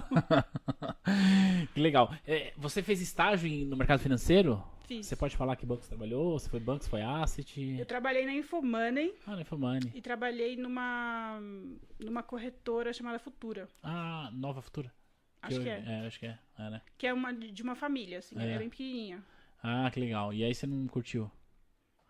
[1.75, 2.11] que legal.
[2.25, 4.63] É, você fez estágio no mercado financeiro?
[4.85, 5.05] Fiz.
[5.05, 6.37] Você pode falar que banco você trabalhou?
[6.37, 7.77] Você foi banco, você foi asset?
[7.79, 9.13] Eu trabalhei na Infomoney.
[9.25, 9.91] Ah, na Infomoney.
[9.93, 11.39] E trabalhei numa,
[11.99, 13.67] numa corretora chamada Futura.
[13.83, 14.91] Ah, Nova Futura.
[15.41, 15.83] Acho que, que é.
[15.85, 16.07] é.
[16.07, 16.39] acho que é.
[16.59, 16.81] é né?
[16.97, 18.53] Que é uma, de uma família, assim, é.
[18.53, 19.23] é bem pequenininha.
[19.63, 20.33] Ah, que legal.
[20.33, 21.31] E aí você não curtiu?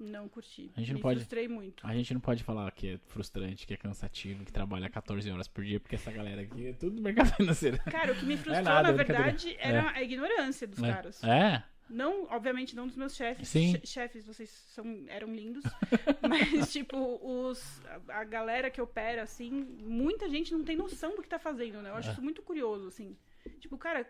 [0.02, 0.72] Não curti.
[0.76, 1.86] A gente Me não pode, frustrei muito.
[1.86, 5.48] A gente não pode falar que é frustrante, que é cansativo, que trabalha 14 horas
[5.48, 7.78] por dia, porque essa galera aqui é tudo mercado financeiro.
[7.84, 11.24] Cara, o que me frustrou, é nada, na verdade, era a ignorância dos caras.
[11.24, 11.64] É?
[11.92, 13.50] Não, obviamente, não dos meus chefes.
[13.50, 13.80] Sim.
[13.84, 15.64] Chefes, vocês são, eram lindos.
[16.28, 21.28] mas, tipo, os, a, galera que opera, assim, muita gente não tem noção do que
[21.28, 21.90] tá fazendo, né?
[21.90, 22.12] Eu acho é.
[22.14, 23.18] isso muito curioso, assim.
[23.60, 24.08] Tipo, cara,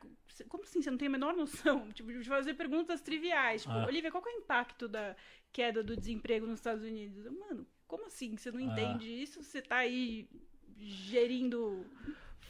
[0.47, 0.81] como assim?
[0.81, 1.89] Você não tem a menor noção?
[1.93, 3.63] Tipo, de fazer perguntas triviais.
[3.63, 3.87] Tipo, ah.
[3.87, 5.15] Olivia, qual é o impacto da
[5.51, 7.25] queda do desemprego nos Estados Unidos?
[7.31, 8.37] Mano, como assim?
[8.37, 8.63] Você não ah.
[8.63, 9.41] entende isso?
[9.41, 10.29] Você tá aí
[10.77, 11.85] gerindo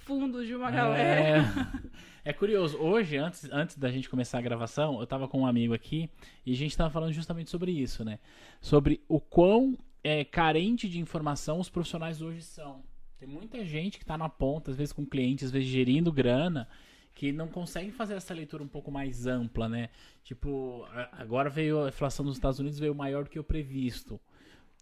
[0.06, 0.72] fundos de uma é...
[0.72, 1.44] galera.
[2.24, 5.74] É curioso, hoje, antes, antes da gente começar a gravação, eu tava com um amigo
[5.74, 6.08] aqui
[6.46, 8.20] e a gente tava falando justamente sobre isso, né?
[8.62, 12.84] Sobre o quão é, carente de informação os profissionais hoje são.
[13.18, 16.68] Tem muita gente que tá na ponta, às vezes com clientes, às vezes gerindo grana,
[17.16, 19.90] que não consegue fazer essa leitura um pouco mais ampla, né?
[20.24, 24.20] Tipo, agora veio a inflação nos Estados Unidos veio maior do que o previsto.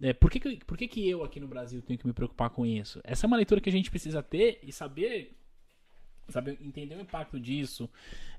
[0.02, 2.50] É, por que, que, por que, que eu aqui no Brasil tenho que me preocupar
[2.50, 3.02] com isso?
[3.04, 5.36] Essa é uma leitura que a gente precisa ter e saber
[6.32, 7.90] saber entender o impacto disso,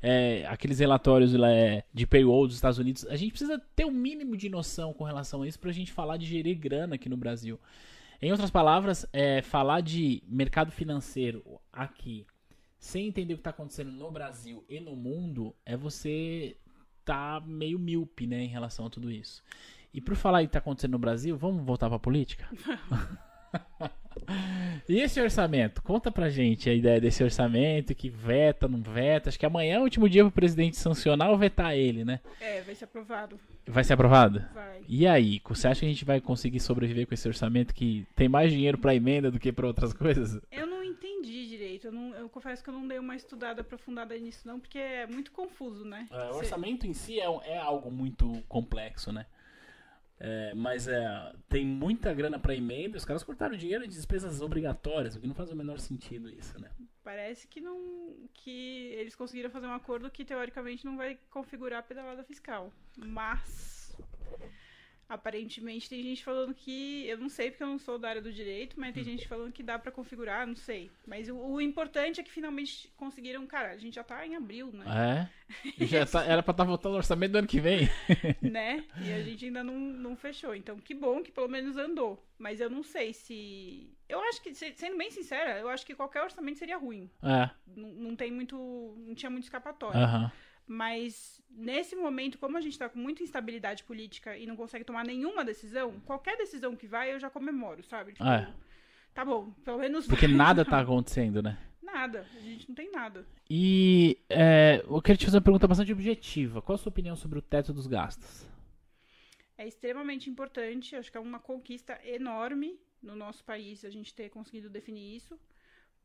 [0.00, 3.92] é, aqueles relatórios é, de payroll dos Estados Unidos, a gente precisa ter o um
[3.92, 7.08] mínimo de noção com relação a isso para a gente falar de gerir grana aqui
[7.08, 7.58] no Brasil.
[8.22, 11.42] Em outras palavras, é, falar de mercado financeiro
[11.72, 12.26] aqui,
[12.78, 16.56] sem entender o que está acontecendo no Brasil e no mundo, é você
[17.04, 19.42] tá meio míope, né, em relação a tudo isso.
[19.92, 22.46] E por falar em que está acontecendo no Brasil, vamos voltar para a política?
[24.88, 25.82] E esse orçamento?
[25.82, 29.28] Conta pra gente a ideia desse orçamento, que veta, não veta.
[29.28, 32.20] Acho que amanhã é o último dia pro presidente sancionar ou vetar ele, né?
[32.40, 33.38] É, vai ser aprovado.
[33.66, 34.44] Vai ser aprovado?
[34.52, 34.82] Vai.
[34.88, 38.28] E aí, você acha que a gente vai conseguir sobreviver com esse orçamento que tem
[38.28, 40.40] mais dinheiro pra emenda do que pra outras coisas?
[40.50, 41.86] Eu não entendi direito.
[41.86, 45.06] Eu, não, eu confesso que eu não dei uma estudada aprofundada nisso, não, porque é
[45.06, 46.06] muito confuso, né?
[46.10, 49.26] É, o orçamento em si é, é algo muito complexo, né?
[50.22, 55.16] É, mas é, tem muita grana para emenda, os caras cortaram dinheiro de despesas obrigatórias,
[55.16, 56.70] o que não faz o menor sentido isso, né?
[57.02, 61.82] Parece que não que eles conseguiram fazer um acordo que teoricamente não vai configurar a
[61.82, 63.96] pedalada fiscal, mas
[65.10, 67.04] Aparentemente tem gente falando que.
[67.08, 69.06] Eu não sei porque eu não sou da área do direito, mas tem hum.
[69.06, 70.88] gente falando que dá para configurar, não sei.
[71.04, 73.44] Mas o, o, importante é que finalmente conseguiram.
[73.44, 75.28] Cara, a gente já tá em abril, né?
[75.76, 75.84] É.
[75.84, 77.88] Já tá, era pra estar tá voltando o orçamento do ano que vem.
[78.40, 78.84] né?
[79.04, 80.54] E a gente ainda não, não fechou.
[80.54, 82.24] Então, que bom que pelo menos andou.
[82.38, 83.92] Mas eu não sei se.
[84.08, 87.10] Eu acho que, sendo bem sincera, eu acho que qualquer orçamento seria ruim.
[87.20, 87.50] É.
[87.66, 88.94] Não, não tem muito.
[88.96, 89.98] Não tinha muito escapatório.
[89.98, 90.22] Aham.
[90.22, 90.49] Uhum.
[90.66, 95.04] Mas nesse momento, como a gente está com muita instabilidade política e não consegue tomar
[95.04, 98.12] nenhuma decisão, qualquer decisão que vai, eu já comemoro, sabe?
[98.12, 98.52] Tipo, é.
[99.12, 100.06] Tá bom, pelo menos.
[100.06, 101.58] Porque nada tá acontecendo, né?
[101.82, 103.26] Nada, a gente não tem nada.
[103.48, 106.62] E é, eu queria te fazer uma pergunta bastante objetiva.
[106.62, 108.48] Qual a sua opinião sobre o teto dos gastos?
[109.60, 110.96] é extremamente importante.
[110.96, 115.38] Acho que é uma conquista enorme no nosso país a gente ter conseguido definir isso.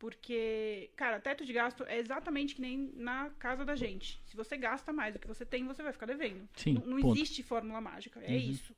[0.05, 4.21] Porque, cara, teto de gasto é exatamente que nem na casa da gente.
[4.27, 6.47] Se você gasta mais do que você tem, você vai ficar devendo.
[6.55, 8.19] Sim, não não existe fórmula mágica.
[8.23, 8.37] É Uhum.
[8.37, 8.75] isso.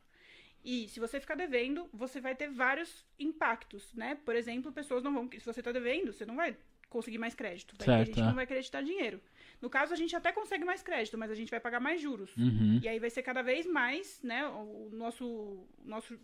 [0.63, 4.15] E se você ficar devendo, você vai ter vários impactos, né?
[4.23, 5.29] Por exemplo, pessoas não vão.
[5.37, 6.55] Se você tá devendo, você não vai
[6.89, 7.75] conseguir mais crédito.
[7.77, 8.23] Vai Certo, gente é.
[8.23, 9.19] não vai acreditar dinheiro.
[9.61, 12.33] No caso, a gente até consegue mais crédito, mas a gente vai pagar mais juros.
[12.37, 12.79] Uhum.
[12.81, 16.17] E aí vai ser cada vez mais, né, o nosso, o nosso,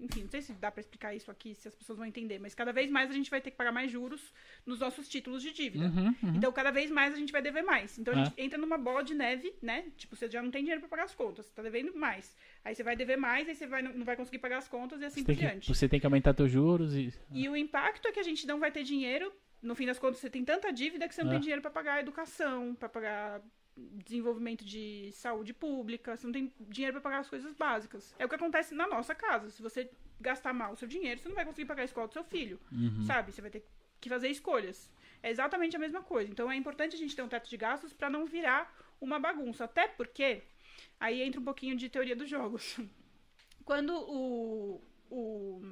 [0.00, 2.54] enfim, não sei se dá pra explicar isso aqui, se as pessoas vão entender, mas
[2.54, 4.32] cada vez mais a gente vai ter que pagar mais juros
[4.66, 5.86] nos nossos títulos de dívida.
[5.86, 6.36] Uhum, uhum.
[6.36, 7.98] Então, cada vez mais a gente vai dever mais.
[7.98, 8.24] Então, a É.
[8.24, 9.90] gente entra numa bola de neve, né?
[9.96, 12.36] Tipo, você já não tem dinheiro pra pagar as contas, você tá devendo mais.
[12.64, 15.04] Aí você vai dever mais, aí você vai, não vai conseguir pagar as contas e
[15.04, 15.66] assim Você, por diante.
[15.70, 17.12] que, você tem que aumentar teus juros e.
[17.32, 19.32] E o impacto é que a gente não vai ter dinheiro.
[19.60, 21.34] No fim das contas, você tem tanta dívida que você não É.
[21.34, 23.42] tem dinheiro pra pagar a educação, pra pagar
[24.04, 28.14] desenvolvimento de saúde pública, você não tem dinheiro pra pagar as coisas básicas.
[28.18, 29.50] É o que acontece na nossa casa.
[29.50, 32.12] Se você gastar mal o seu dinheiro, você não vai conseguir pagar a escola do
[32.12, 33.02] seu filho, Uhum.
[33.04, 33.32] sabe?
[33.32, 33.64] Você vai ter
[34.00, 34.90] que fazer escolhas.
[35.22, 36.30] É exatamente a mesma coisa.
[36.30, 39.64] Então é importante a gente ter um teto de gastos pra não virar uma bagunça.
[39.64, 40.42] Até porque
[40.98, 42.76] aí entra um pouquinho de teoria dos jogos.
[43.64, 45.62] Quando o, o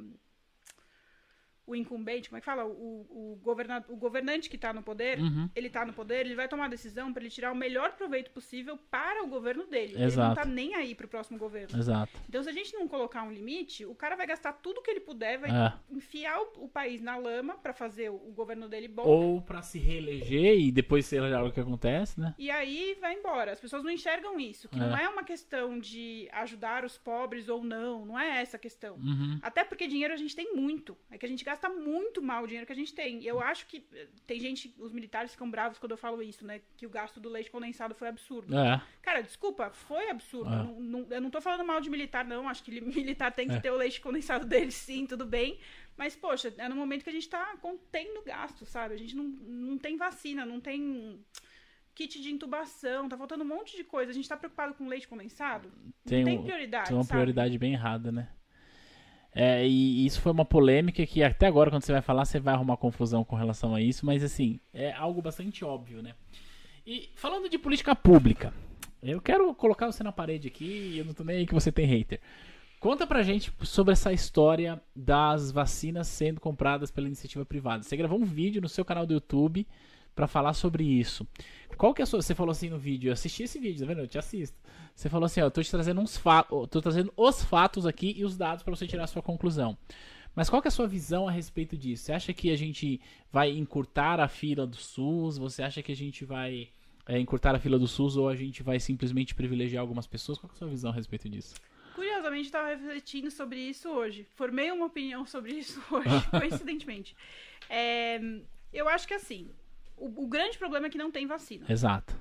[1.67, 2.65] o incumbente, como é que fala?
[2.65, 5.49] O, o, governa, o governante que está no poder, Uhum.
[5.55, 8.31] ele tá no poder, ele vai tomar a decisão para ele tirar o melhor proveito
[8.31, 9.93] possível para o governo dele.
[9.95, 10.35] Ele não Exato.
[10.37, 11.77] tá nem aí pro próximo governo.
[11.79, 12.13] Exato.
[12.29, 15.01] Então, se a gente não colocar um limite, o cara vai gastar tudo que ele
[15.01, 15.73] puder, vai É.
[15.91, 19.03] enfiar o, o país na lama para fazer o, o governo dele bom.
[19.05, 22.35] Ou pra se reeleger e depois sei lá o que acontece, né?
[22.39, 23.51] E aí vai embora.
[23.53, 24.69] As pessoas não enxergam isso.
[24.69, 24.81] Que É.
[24.81, 28.05] não é uma questão de ajudar os pobres ou não.
[28.07, 28.97] Não é essa a questão.
[28.97, 29.39] Uhum.
[29.43, 30.97] Até porque dinheiro a gente tem muito.
[31.11, 33.23] É que a gente gasta muito mal o dinheiro que a gente tem.
[33.25, 36.61] Eu acho que eh, tem gente, os militares ficam bravos quando eu falo isso, né?
[36.77, 38.57] Que o gasto do leite condensado foi absurdo.
[38.57, 38.81] É.
[39.03, 40.51] Cara, desculpa, foi absurdo.
[40.53, 40.59] É.
[40.61, 42.49] Eu, não, não- eu não tô falando mal de militar, não.
[42.49, 43.61] Acho que li- militar tem que É.
[43.61, 45.59] ter o leite condensado dele, sim, tudo bem.
[45.97, 48.95] Mas, poxa, é no momento que a gente tá contendo gasto, sabe?
[48.95, 51.25] A gente não, não tem vacina, não tem
[51.95, 54.11] kit de intubação, tá faltando um monte de coisa.
[54.11, 55.73] A gente tá preocupado com leite condensado?
[56.05, 57.13] Tem, não tem prioridade, tem uma sabe?
[57.15, 58.29] prioridade bem errada, né?
[59.39, 62.55] É, e isso foi uma polêmica que até agora, quando você vai falar, você vai
[62.55, 66.15] arrumar confusão com relação a isso, mas assim, é algo bastante óbvio, né?
[66.87, 68.55] E falando de política pública,
[69.03, 71.85] eu quero colocar você na parede aqui eu não tô nem aí que você tem
[71.85, 72.19] hater.
[72.81, 77.83] Conta pra gente sobre essa história das vacinas sendo compradas pela iniciativa privada.
[77.83, 79.67] Você gravou um vídeo no seu canal do YouTube
[80.17, 81.27] pra falar sobre isso.
[81.77, 82.23] Qual que é a sua.
[82.23, 84.01] Você falou assim no vídeo, eu assisti esse vídeo, tá vendo?
[84.01, 84.57] Eu te assisto.
[84.95, 86.69] Você falou assim, ó, eu tô te trazendo uns fatos.
[86.71, 89.77] Tô trazendo os fatos aqui e os dados pra você tirar a sua conclusão.
[90.35, 92.05] Mas qual que é a sua visão a respeito disso?
[92.05, 93.01] Você acha que a gente
[93.31, 95.37] vai encurtar a fila do SUS?
[95.39, 96.69] Você acha que a gente vai
[97.07, 100.39] é, encurtar a fila do SUS ou a gente vai simplesmente privilegiar algumas pessoas?
[100.39, 101.55] Qual que é a sua visão a respeito disso?
[101.95, 104.27] Curiosamente, estava refletindo sobre isso hoje.
[104.35, 107.15] Formei uma opinião sobre isso hoje, coincidentemente.
[107.69, 108.21] É,
[108.73, 109.49] eu acho que assim,
[109.97, 111.67] o, o grande problema é que não tem vacina.
[111.69, 112.15] Exato.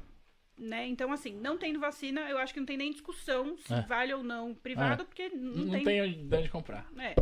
[0.57, 0.88] Né?
[0.88, 3.81] Então, assim, não tendo vacina, eu acho que não tem nem discussão se É.
[3.81, 5.83] vale ou não privado, porque não, Não, tem.
[5.83, 6.89] tem onde comprar.
[6.97, 7.13] É.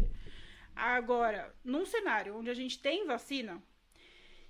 [0.75, 3.61] Agora, num cenário onde a gente tem vacina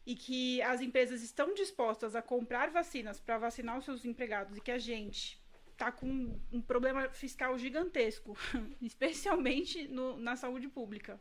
[0.06, 4.62] e que as empresas estão dispostas a comprar vacinas para vacinar os seus empregados e
[4.62, 5.42] que a gente
[5.78, 8.38] tá com um problema fiscal gigantesco,
[8.82, 11.18] especialmente no- na saúde pública,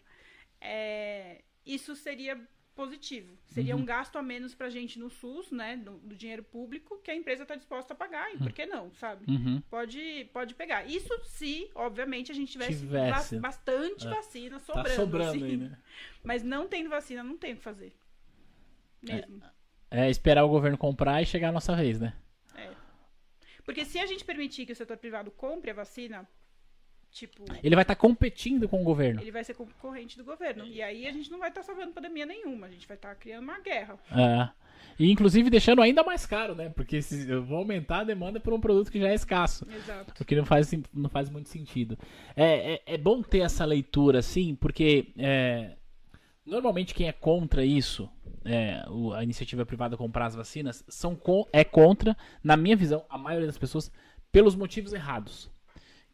[0.60, 2.40] é, isso seria
[2.74, 3.36] positivo.
[3.48, 3.82] Seria Uhum.
[3.82, 7.14] um gasto a menos pra gente no SUS, né, do, do dinheiro público, que a
[7.14, 9.30] empresa está disposta a pagar, e por que não, sabe?
[9.30, 9.60] Uhum.
[9.70, 10.84] Pode, pode pegar.
[10.86, 13.34] Isso se, obviamente, a gente tivesse, Tivesse.
[13.36, 14.10] ba- bastante É.
[14.10, 14.88] vacina sobrando.
[14.88, 15.44] Tá sobrando assim.
[15.44, 15.78] aí, né?
[16.24, 17.92] Mas não tendo vacina, não tem o que fazer.
[19.02, 19.42] Mesmo.
[19.90, 22.14] É esperar o governo comprar e chegar a nossa vez, né?
[22.54, 22.70] É.
[23.64, 26.26] Porque se a gente permitir que o setor privado compre a vacina,
[27.12, 29.20] tipo, Ele vai estar competindo com o governo.
[29.20, 30.64] ele vai ser concorrente do governo.
[30.64, 32.66] E aí a gente não vai estar salvando pandemia nenhuma.
[32.66, 33.98] A gente vai estar criando uma guerra.
[34.10, 34.48] É.
[34.98, 36.70] E inclusive deixando ainda mais caro, né?
[36.70, 39.66] Porque se, eu vou aumentar a demanda por um produto que já é escasso.
[39.70, 40.22] Exato.
[40.22, 41.98] O que não faz, não faz muito sentido.
[42.34, 45.76] É, é, é bom ter essa leitura, assim, porque é,
[46.44, 48.08] normalmente quem é contra isso,
[48.44, 48.82] é,
[49.14, 51.18] a iniciativa privada comprar as vacinas, são
[51.52, 53.92] é contra, na minha visão, a maioria das pessoas,
[54.30, 55.51] pelos motivos errados.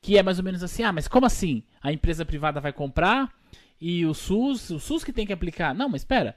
[0.09, 1.63] Que é mais ou menos assim, ah, mas como assim?
[1.83, 3.31] A empresa privada vai comprar
[3.79, 5.75] e o SUS, o SUS que tem que aplicar.
[5.75, 6.35] Não, mas espera.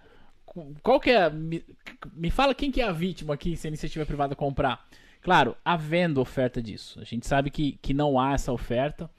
[0.83, 1.29] Qual que é.
[1.29, 1.63] Me,
[2.11, 4.85] me fala quem que é a vítima aqui se a iniciativa privada comprar.
[5.21, 6.99] Claro, havendo oferta disso.
[6.99, 9.09] A gente sabe que, que não há essa oferta.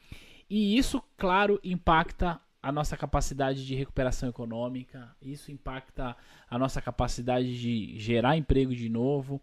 [0.50, 5.16] E isso, claro, impacta a nossa capacidade de recuperação econômica.
[5.22, 6.14] Isso impacta
[6.50, 9.40] a nossa capacidade de gerar emprego de novo.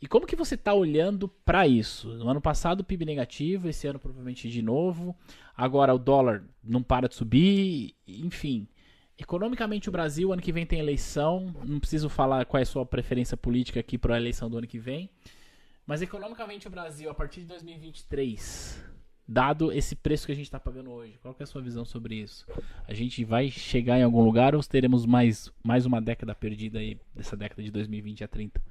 [0.00, 2.08] E como que você está olhando para isso?
[2.14, 5.14] No ano passado PIB negativo, esse ano provavelmente de novo.
[5.54, 8.66] Agora o dólar não para de subir, enfim.
[9.18, 11.54] Economicamente o Brasil, ano que vem tem eleição.
[11.66, 14.66] Não preciso falar qual é a sua preferência política aqui para a eleição do ano
[14.66, 15.10] que vem.
[15.86, 18.82] Mas economicamente o Brasil, a partir de 2023,
[19.28, 22.14] dado esse preço que a gente está pagando hoje, qual é a sua visão sobre
[22.14, 22.46] isso?
[22.88, 26.98] A gente vai chegar em algum lugar ou teremos mais, mais uma década perdida aí,
[27.14, 28.62] dessa década de 2020 a 30?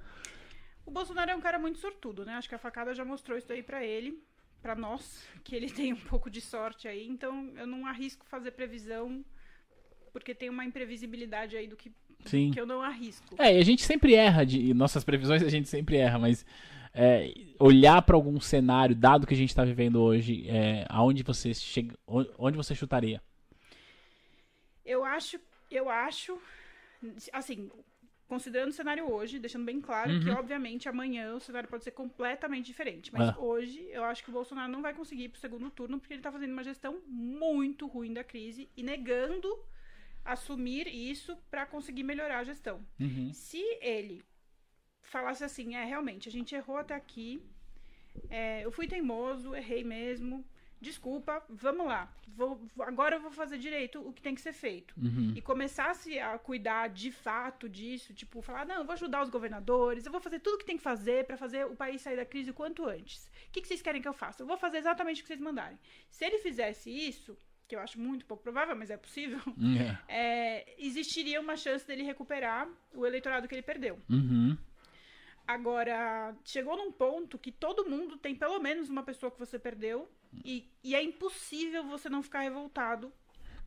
[0.90, 2.34] O Bolsonaro é um cara muito sortudo, né?
[2.34, 4.24] Acho que a facada já mostrou isso aí para ele,
[4.60, 7.08] para nós, que ele tem um pouco de sorte aí.
[7.08, 9.24] Então eu não arrisco fazer previsão,
[10.12, 11.92] porque tem uma imprevisibilidade aí do que,
[12.26, 12.50] Sim.
[12.50, 13.36] que eu não arrisco.
[13.38, 16.44] É, e a gente sempre erra de nossas previsões, a gente sempre erra, mas
[16.92, 21.54] é, olhar para algum cenário dado que a gente está vivendo hoje, é, aonde você
[21.54, 23.22] chega, onde você chutaria?
[24.84, 26.36] Eu acho, eu acho,
[27.32, 27.70] assim,
[28.30, 30.19] considerando o cenário hoje, deixando bem claro uhum.
[30.19, 33.11] que, obviamente, amanhã o cenário pode ser completamente diferente.
[33.11, 33.39] Mas é.
[33.39, 36.19] hoje, eu acho que o Bolsonaro não vai conseguir ir pro segundo turno porque ele
[36.19, 39.49] está fazendo uma gestão muito ruim da crise e negando
[40.23, 42.86] assumir isso para conseguir melhorar a gestão.
[42.99, 43.34] Uhum.
[43.34, 44.23] Se ele
[45.01, 47.41] falasse assim, é, realmente, a gente errou até aqui,
[48.30, 50.45] é, eu fui teimoso, errei mesmo,
[50.82, 52.11] desculpa, vamos lá.
[52.27, 54.93] Vou, agora eu vou fazer direito o que tem que ser feito.
[54.97, 55.34] Uhum.
[55.36, 60.05] E começasse a cuidar de fato disso, tipo, falar, não, eu vou ajudar os governadores,
[60.05, 62.25] eu vou fazer tudo o que tem que fazer para fazer o país sair da
[62.25, 63.27] crise o quanto antes.
[63.47, 64.43] O que, que vocês querem que eu faça?
[64.43, 65.77] Eu vou fazer exatamente o que vocês mandarem.
[66.09, 70.01] Se ele fizesse isso, que eu acho muito pouco provável, mas é possível, yeah.
[70.09, 73.99] é, existiria uma chance dele recuperar o eleitorado que ele perdeu.
[74.09, 74.57] Uhum.
[75.50, 80.08] Agora, chegou num ponto que todo mundo tem pelo menos uma pessoa que você perdeu
[80.45, 83.12] e, e é impossível você não ficar revoltado.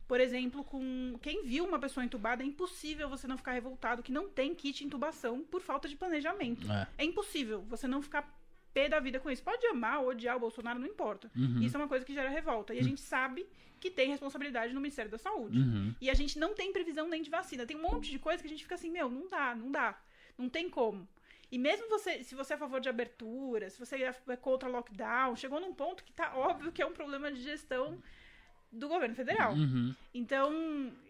[0.07, 4.13] Por exemplo, com quem viu uma pessoa entubada, é impossível você não ficar revoltado que
[4.13, 6.71] não tem kit intubação por falta de planejamento.
[6.71, 8.33] É, é impossível você não ficar
[8.73, 9.43] pé da vida com isso.
[9.43, 11.29] Pode amar ou odiar o Bolsonaro, não importa.
[11.35, 11.59] uhum.
[11.61, 12.73] Isso é uma coisa que gera revolta.
[12.73, 13.45] E a gente sabe
[13.81, 15.59] que tem responsabilidade no Ministério da Saúde.
[15.59, 15.93] Uhum.
[15.99, 17.65] E a gente não tem previsão nem de vacina.
[17.65, 20.01] Tem um monte de coisa que a gente fica assim, meu, não dá, não dá.
[20.37, 21.05] Não tem como.
[21.53, 25.35] E mesmo você, se você é a favor de abertura, se você é contra lockdown,
[25.35, 28.01] chegou num ponto que tá óbvio que é um problema de gestão
[28.71, 29.53] do governo federal.
[29.53, 29.93] Uhum.
[30.15, 30.51] Então,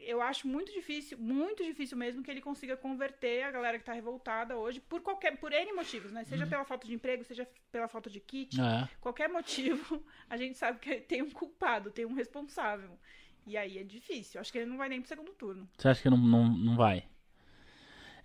[0.02, 3.94] eu acho muito difícil, muito difícil mesmo que ele consiga converter a galera que tá
[3.94, 6.26] revoltada hoje por qualquer, por N motivos, né?
[6.26, 6.50] Seja Uhum.
[6.50, 8.90] pela falta de emprego, seja pela falta de kit, É.
[9.00, 13.00] qualquer motivo, a gente sabe que tem um culpado, tem um responsável.
[13.48, 14.42] E aí é difícil.
[14.42, 15.70] Acho que ele não vai nem pro segundo turno.
[15.78, 17.08] Você acha que não, não, não vai?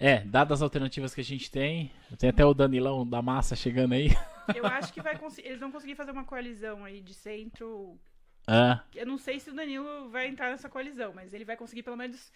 [0.01, 3.95] É, dadas as alternativas que a gente tem, tem até o Danilão da massa chegando
[3.95, 4.11] aí.
[4.55, 7.99] Eu acho que vai eles vão conseguir fazer uma coalizão aí de centro.
[8.47, 11.83] É, Eu não sei se o Danilo vai entrar nessa coalizão, mas ele vai conseguir
[11.83, 12.33] pelo menos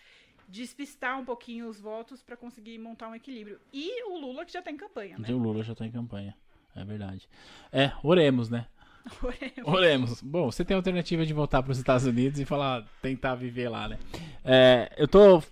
[0.46, 3.60] despistar um pouquinho os votos pra conseguir montar um equilíbrio.
[3.72, 5.28] E o Lula que já tá em campanha, né?
[5.30, 6.36] o Lula já tá em campanha.
[6.74, 7.28] É verdade.
[7.70, 8.66] É, oremos, né?
[9.22, 9.64] Oremos.
[9.64, 10.22] Oremos.
[10.22, 13.68] Bom, você tem a alternativa de voltar para os Estados Unidos e falar, tentar viver
[13.68, 13.98] lá, né?
[14.44, 15.42] É, eu tô.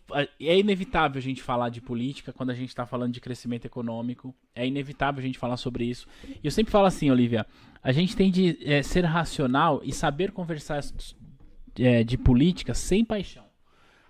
[0.41, 4.35] É inevitável a gente falar de política quando a gente está falando de crescimento econômico.
[4.55, 6.07] É inevitável a gente falar sobre isso.
[6.25, 7.47] E eu sempre falo assim, Olivia,
[7.83, 10.81] a gente tem de é, ser racional e saber conversar
[11.79, 13.45] é, de política sem paixão.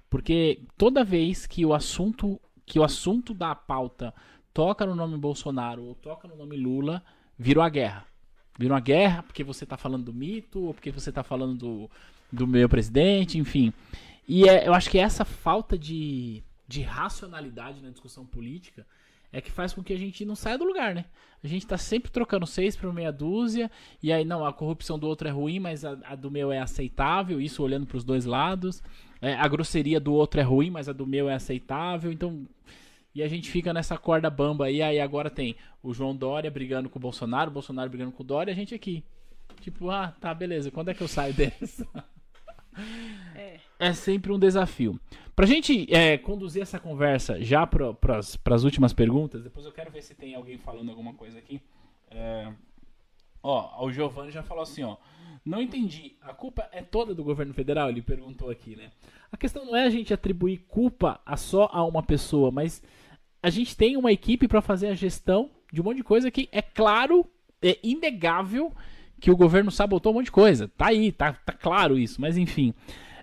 [0.09, 4.15] Porque toda vez que o assunto que o assunto da pauta
[4.55, 7.03] toca no nome Bolsonaro ou toca no nome Lula,
[7.37, 8.07] virou a guerra.
[8.59, 11.91] Virou uma guerra porque você está falando do mito, ou porque você está falando do,
[12.31, 13.73] do meu presidente, enfim.
[14.29, 18.87] E é, eu acho que essa falta de, de racionalidade na discussão política
[19.33, 21.05] é que faz com que a gente não saia do lugar, né?
[21.43, 23.71] A gente tá sempre trocando seis por meia dúzia,
[24.03, 26.59] e aí não, a corrupção do outro é ruim, mas a, a do meu é
[26.59, 28.83] aceitável, isso olhando para os dois lados.
[29.23, 32.47] É, a grosseria do outro é ruim, mas a do meu é aceitável, então.
[33.15, 36.89] E a gente fica nessa corda bamba aí, aí agora tem o João Dória brigando
[36.89, 39.03] com o Bolsonaro, o Bolsonaro brigando com o Dória, a gente aqui.
[39.61, 41.87] Tipo, ah, tá, beleza, quando é que eu saio dessa?
[43.35, 43.59] É.
[43.79, 44.99] é sempre um desafio.
[45.35, 50.03] Pra gente é, conduzir essa conversa já para as últimas perguntas, depois eu quero ver
[50.03, 51.61] se tem alguém falando alguma coisa aqui.
[52.11, 52.53] É,
[53.43, 54.97] ó, o Giovanni já falou assim, ó.
[55.45, 56.17] Não entendi.
[56.21, 57.89] A culpa é toda do governo federal?
[57.89, 58.91] Ele perguntou aqui, né?
[59.33, 62.83] A questão não é a gente atribuir culpa a só a uma pessoa, mas
[63.43, 66.49] a gente tem uma equipe para fazer a gestão de um monte de coisa que
[66.53, 67.27] é claro,
[67.63, 68.73] é inegável
[69.21, 70.69] que o governo sabotou um monte de coisa.
[70.77, 72.75] Tá aí, tá, tá claro isso, mas enfim.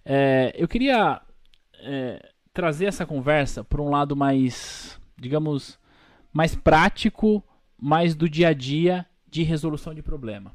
[0.05, 1.22] É, eu queria
[1.80, 5.80] é, trazer essa conversa para um lado mais, digamos,
[6.32, 7.43] mais prático,
[7.78, 10.51] mais do dia a dia de resolução de problema.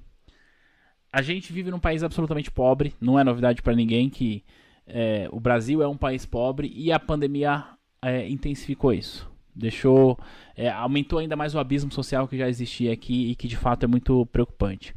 [1.12, 4.42] A gente vive num país absolutamente pobre, não é novidade para ninguém que
[4.86, 7.64] é, o Brasil é um país pobre e a pandemia
[8.00, 9.31] é, intensificou isso.
[9.54, 10.18] Deixou.
[10.56, 13.84] É, aumentou ainda mais o abismo social que já existia aqui e que de fato
[13.84, 14.94] é muito preocupante.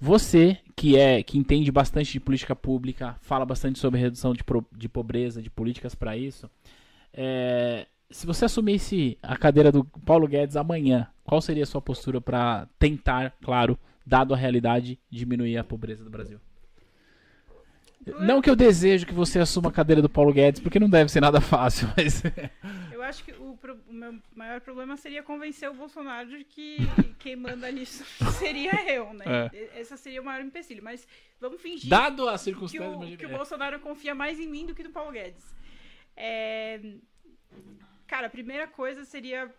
[0.00, 4.42] Você, que é que entende bastante de política pública, fala bastante sobre redução de,
[4.76, 6.50] de pobreza, de políticas para isso.
[7.12, 12.20] É, se você assumisse a cadeira do Paulo Guedes amanhã, qual seria a sua postura
[12.20, 16.38] para tentar, claro, dado a realidade, diminuir a pobreza do Brasil?
[18.20, 21.10] Não que eu desejo que você assuma a cadeira do Paulo Guedes, porque não deve
[21.10, 22.22] ser nada fácil, mas.
[22.92, 26.78] Eu acho que o, o meu maior problema seria convencer o Bolsonaro de que
[27.18, 28.04] quem manda nisso
[28.38, 29.50] seria eu, né?
[29.52, 29.80] É.
[29.80, 30.82] Essa seria o maior empecilho.
[30.82, 31.06] Mas
[31.40, 31.88] vamos fingir.
[31.88, 34.90] Dado a circunstância, que o, que o Bolsonaro confia mais em mim do que no
[34.90, 35.54] Paulo Guedes.
[36.16, 36.80] É...
[38.06, 39.50] Cara, a primeira coisa seria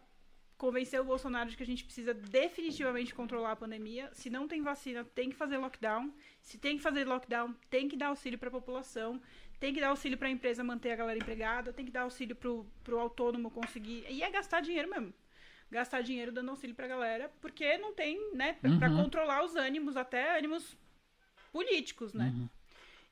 [0.58, 4.10] convencer o Bolsonaro de que a gente precisa definitivamente controlar a pandemia.
[4.14, 6.14] Se não tem vacina, tem que fazer lockdown.
[6.42, 9.22] Se tem que fazer lockdown, tem que dar auxílio para a população.
[9.60, 11.74] Tem que dar auxílio para a empresa manter a galera empregada.
[11.74, 14.06] Tem que dar auxílio para o autônomo conseguir.
[14.10, 15.14] E é gastar dinheiro mesmo.
[15.70, 19.04] Gastar dinheiro dando auxílio para a galera, porque não tem, né, para uhum.
[19.04, 20.78] controlar os ânimos, até ânimos
[21.52, 22.32] políticos, né?
[22.36, 22.50] Uhum.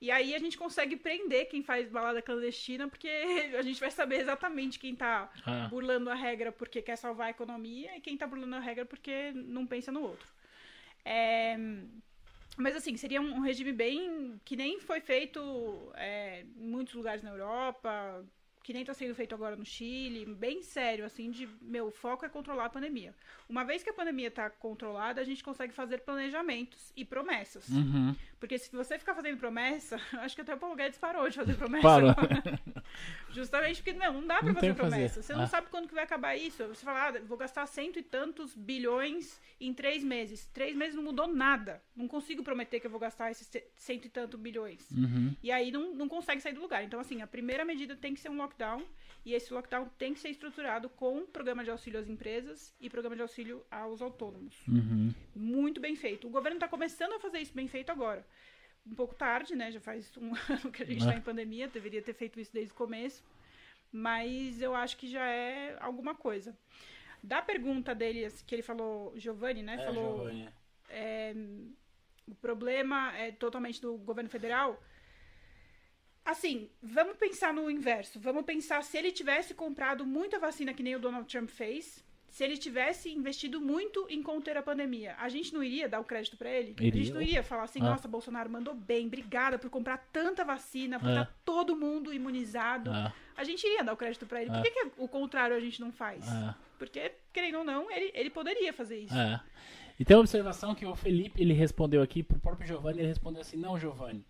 [0.03, 3.07] E aí a gente consegue prender quem faz balada clandestina, porque
[3.57, 5.69] a gente vai saber exatamente quem tá ah.
[5.69, 9.31] burlando a regra porque quer salvar a economia e quem tá burlando a regra porque
[9.31, 10.27] não pensa no outro.
[11.05, 11.55] É...
[12.57, 14.41] Mas assim, seria um regime bem.
[14.43, 15.39] que nem foi feito
[15.95, 18.25] é, em muitos lugares na Europa,
[18.63, 22.29] que nem está sendo feito agora no Chile, bem sério, assim, de meu foco é
[22.29, 23.13] controlar a pandemia.
[23.49, 27.67] Uma vez que a pandemia está controlada, a gente consegue fazer planejamentos e promessas.
[27.67, 28.15] Uhum.
[28.39, 31.55] Porque se você ficar fazendo promessa, acho que até o Paulo Guedes parou de fazer
[31.59, 31.83] promessa.
[31.83, 32.15] Parou.
[33.31, 35.15] Justamente porque não, não dá para fazer promessa.
[35.15, 35.23] Fazer.
[35.23, 35.47] Você não ah.
[35.47, 36.65] sabe quando que vai acabar isso.
[36.67, 40.45] Você fala, ah, vou gastar cento e tantos bilhões em três meses.
[40.53, 41.81] Três meses não mudou nada.
[41.95, 44.89] Não consigo prometer que eu vou gastar esses cento e tantos bilhões.
[44.91, 45.35] Uhum.
[45.41, 46.83] E aí não, não consegue sair do lugar.
[46.83, 48.52] Então, assim, a primeira medida tem que ser um lockdown.
[49.25, 53.15] E esse lockdown tem que ser estruturado com programa de auxílio às empresas e programa
[53.15, 54.55] de auxílio aos autônomos.
[54.67, 55.13] Uhum.
[55.33, 56.27] Muito bem feito.
[56.27, 58.25] O governo está começando a fazer isso bem feito agora.
[58.85, 59.71] Um pouco tarde, né?
[59.71, 62.73] Já faz um ano que a gente está em pandemia, deveria ter feito isso desde
[62.73, 63.23] o começo.
[63.91, 66.57] Mas eu acho que já é alguma coisa.
[67.21, 69.75] Da pergunta dele, que ele falou, Giovanni, né?
[69.75, 70.17] É, falou.
[70.17, 70.49] Giovanni.
[70.89, 71.33] É,
[72.27, 74.81] o problema é totalmente do governo federal.
[76.25, 78.19] Assim, vamos pensar no inverso.
[78.19, 82.03] Vamos pensar se ele tivesse comprado muita vacina que nem o Donald Trump fez,
[82.33, 86.03] se ele tivesse investido muito em conter a pandemia, a gente não iria dar o
[86.03, 86.71] crédito para ele?
[86.79, 86.91] Iria.
[86.91, 87.91] A gente não iria falar assim, ah.
[87.91, 92.89] nossa, Bolsonaro mandou bem, obrigada por comprar tanta vacina, por estar tá todo mundo imunizado.
[92.89, 93.13] Ah.
[93.37, 94.49] A gente iria dar o crédito para ele.
[94.49, 96.25] Por que, que, o contrário a gente não faz?
[96.79, 99.15] Porque, querendo ou não, ele, ele poderia fazer isso.
[99.15, 99.39] É.
[99.99, 103.41] E tem uma observação que o Felipe ele respondeu aqui, pro próprio Giovanni, ele respondeu
[103.41, 104.25] assim, não, Giovanni,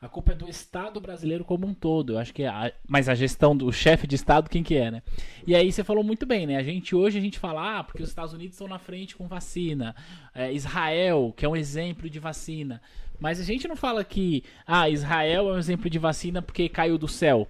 [0.00, 2.12] a culpa é do Estado brasileiro como um todo.
[2.12, 4.90] Eu acho que é a, mas a gestão do chefe de Estado, quem que é,
[4.90, 5.02] né?
[5.46, 6.56] E aí você falou muito bem, né?
[6.56, 9.26] A gente hoje a gente fala, ah, porque os Estados Unidos estão na frente com
[9.26, 9.96] vacina.
[10.34, 12.80] É, Israel, que é um exemplo de vacina.
[13.18, 16.96] Mas a gente não fala que, ah, Israel é um exemplo de vacina porque caiu
[16.96, 17.48] do céu.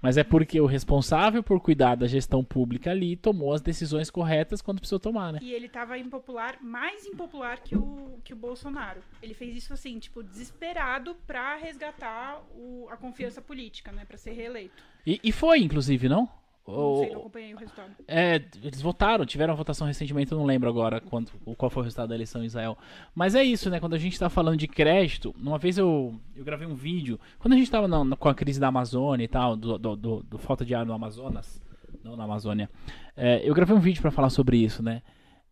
[0.00, 4.62] Mas é porque o responsável por cuidar da gestão pública ali tomou as decisões corretas
[4.62, 5.38] quando precisou tomar, né?
[5.42, 9.02] E ele estava impopular, mais impopular que o, que o Bolsonaro.
[9.22, 14.04] Ele fez isso assim, tipo, desesperado para resgatar o, a confiança política, né?
[14.06, 14.82] Para ser reeleito.
[15.06, 16.28] E, e foi, inclusive, não?
[16.66, 17.90] Não sei, não acompanhei o resultado.
[18.06, 21.84] É, eles votaram, tiveram a votação recentemente, eu não lembro agora quanto, qual foi o
[21.84, 22.78] resultado da eleição em Israel.
[23.14, 23.80] Mas é isso, né?
[23.80, 27.54] Quando a gente tá falando de crédito, uma vez eu, eu gravei um vídeo, quando
[27.54, 30.38] a gente tava na, com a crise da Amazônia e tal, do, do, do, do
[30.38, 31.60] falta de ar no Amazonas,
[32.04, 32.70] não na Amazônia,
[33.16, 35.02] é, eu gravei um vídeo para falar sobre isso, né?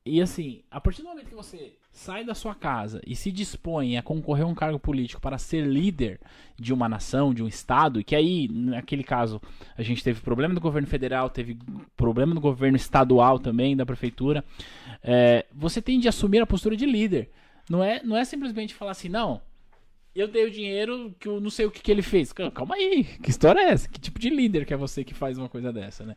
[0.05, 3.97] E assim, a partir do momento que você sai da sua casa e se dispõe
[3.97, 6.21] a concorrer a um cargo político para ser líder
[6.57, 9.41] de uma nação, de um estado, que aí, naquele caso,
[9.77, 11.59] a gente teve problema do governo federal, teve
[11.97, 14.45] problema do governo estadual também, da prefeitura,
[15.03, 17.31] é, você tem de assumir a postura de líder.
[17.69, 19.43] Não é, não é simplesmente falar assim, não,
[20.15, 22.33] eu dei o dinheiro que eu não sei o que, que ele fez.
[22.33, 23.89] Calma aí, que história é essa?
[23.89, 26.17] Que tipo de líder que é você que faz uma coisa dessa, né?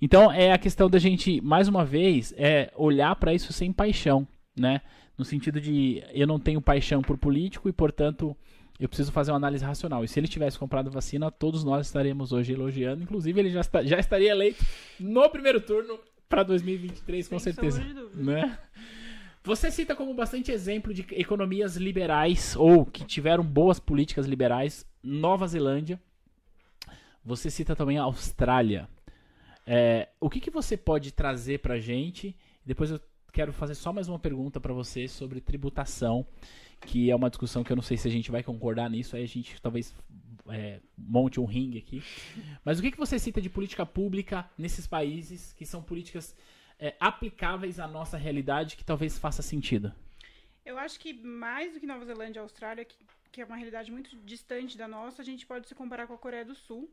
[0.00, 4.26] Então é a questão da gente, mais uma vez, é olhar para isso sem paixão,
[4.58, 4.80] né?
[5.18, 8.34] No sentido de eu não tenho paixão por político e, portanto,
[8.78, 10.02] eu preciso fazer uma análise racional.
[10.02, 13.02] E se ele tivesse comprado vacina, todos nós estaremos hoje elogiando.
[13.02, 14.64] Inclusive, ele já, está, já estaria eleito
[14.98, 17.84] no primeiro turno para 2023, com Sem certeza.
[18.14, 18.58] Né?
[19.44, 25.46] Você cita como bastante exemplo de economias liberais ou que tiveram boas políticas liberais Nova
[25.46, 26.00] Zelândia.
[27.22, 28.88] Você cita também a Austrália.
[29.72, 32.36] É, o que, que você pode trazer para gente?
[32.66, 33.00] Depois eu
[33.32, 36.26] quero fazer só mais uma pergunta para você sobre tributação,
[36.80, 39.22] que é uma discussão que eu não sei se a gente vai concordar nisso, aí
[39.22, 39.94] a gente talvez
[40.48, 42.02] é, monte um ringue aqui.
[42.64, 46.34] Mas o que, que você cita de política pública nesses países que são políticas
[46.76, 49.94] é, aplicáveis à nossa realidade que talvez faça sentido?
[50.66, 52.96] Eu acho que mais do que Nova Zelândia e Austrália, que,
[53.30, 56.18] que é uma realidade muito distante da nossa, a gente pode se comparar com a
[56.18, 56.92] Coreia do Sul,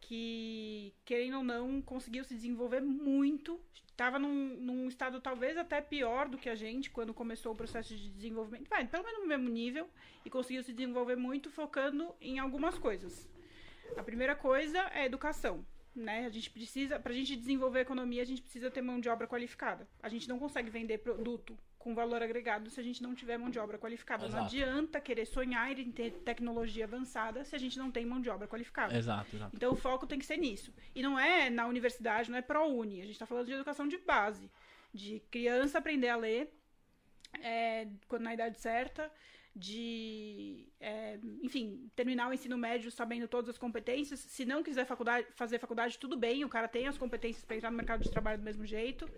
[0.00, 3.60] que, querendo ou não, conseguiu se desenvolver muito.
[3.86, 7.96] Estava num, num, estado talvez até pior do que a gente quando começou o processo
[7.96, 8.68] de desenvolvimento.
[8.68, 9.88] Vai, pelo menos no mesmo nível.
[10.24, 13.28] E conseguiu se desenvolver muito focando em algumas coisas.
[13.96, 15.64] A primeira coisa é a educação.
[15.94, 16.26] Né?
[16.26, 19.08] A gente precisa, para a gente desenvolver a economia, a gente precisa ter mão de
[19.08, 19.88] obra qualificada.
[20.00, 23.50] A gente não consegue vender produto com valor agregado se a gente não tiver mão
[23.50, 24.26] de obra qualificada.
[24.26, 24.36] Exato.
[24.36, 28.28] Não adianta querer sonhar em ter tecnologia avançada se a gente não tem mão de
[28.28, 28.96] obra qualificada.
[28.96, 29.56] Exato, exato.
[29.56, 30.74] Então o foco tem que ser nisso.
[30.94, 33.00] E não é na universidade, não é pró-uni.
[33.00, 34.50] A gente está falando de educação de base.
[34.92, 36.52] De criança aprender a ler
[37.42, 39.10] é, quando na idade certa,
[39.54, 44.20] de, é, enfim, terminar o ensino médio sabendo todas as competências.
[44.20, 47.70] Se não quiser faculdade, fazer faculdade, tudo bem, o cara tem as competências para entrar
[47.70, 49.08] no mercado de trabalho do mesmo jeito.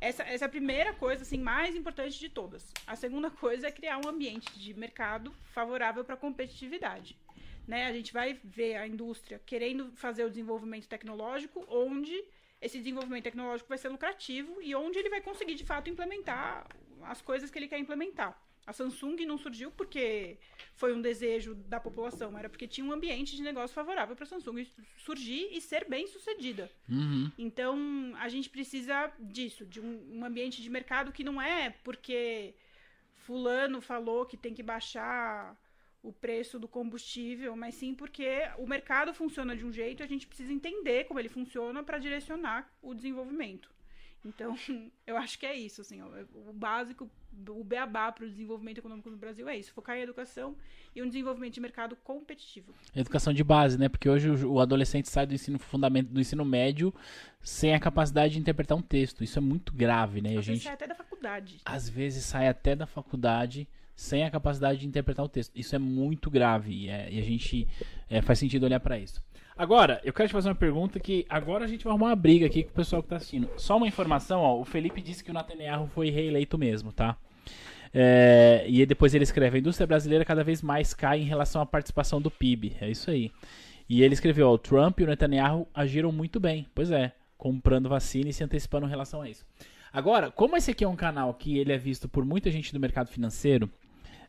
[0.00, 2.72] Essa, essa é a primeira coisa, assim, mais importante de todas.
[2.86, 7.18] A segunda coisa é criar um ambiente de mercado favorável para a competitividade.
[7.66, 7.86] Né?
[7.86, 12.24] A gente vai ver a indústria querendo fazer o desenvolvimento tecnológico, onde
[12.60, 16.66] esse desenvolvimento tecnológico vai ser lucrativo e onde ele vai conseguir, de fato, implementar
[17.02, 18.40] as coisas que ele quer implementar.
[18.68, 20.36] A Samsung não surgiu porque
[20.74, 24.28] foi um desejo da população, era porque tinha um ambiente de negócio favorável para a
[24.28, 24.62] Samsung
[24.98, 26.70] surgir e ser bem sucedida.
[26.86, 27.32] Uhum.
[27.38, 27.78] Então,
[28.18, 32.54] a gente precisa disso, de um, um, ambiente de mercado que não é porque
[33.14, 35.56] fulano falou que tem que baixar
[36.02, 40.06] o preço do combustível, mas sim porque o mercado funciona de um jeito e a
[40.06, 43.70] gente precisa entender como ele funciona para direcionar o desenvolvimento.
[44.24, 44.56] Então,
[45.06, 47.08] eu acho que é isso, assim, o básico,
[47.48, 50.56] o beabá para o desenvolvimento econômico no Brasil é isso, focar em educação
[50.94, 52.74] e um desenvolvimento de mercado competitivo.
[52.94, 53.88] Educação de base, né?
[53.88, 56.92] Porque hoje o adolescente sai do ensino fundamento, do ensino médio
[57.40, 59.22] sem a capacidade de interpretar um texto.
[59.22, 60.30] Isso é muito grave, né?
[60.30, 61.60] Às a gente sai até da faculdade.
[61.64, 65.52] Às vezes sai até da faculdade sem a capacidade de interpretar o texto.
[65.56, 67.66] Isso é muito grave e, é, e a gente
[68.08, 69.20] é, faz sentido olhar para isso.
[69.58, 72.46] Agora, eu quero te fazer uma pergunta que agora a gente vai arrumar uma briga
[72.46, 73.50] aqui com o pessoal que tá assistindo.
[73.56, 77.16] Só uma informação, ó, o Felipe disse que o Netanyahu foi reeleito mesmo, tá?
[77.92, 81.66] É, e depois ele escreve: a indústria brasileira cada vez mais cai em relação à
[81.66, 82.76] participação do PIB.
[82.80, 83.32] É isso aí.
[83.88, 86.64] E ele escreveu: ó, o Trump e o Netanyahu agiram muito bem.
[86.72, 89.44] Pois é, comprando vacina e se antecipando em relação a isso.
[89.92, 92.78] Agora, como esse aqui é um canal que ele é visto por muita gente do
[92.78, 93.68] mercado financeiro,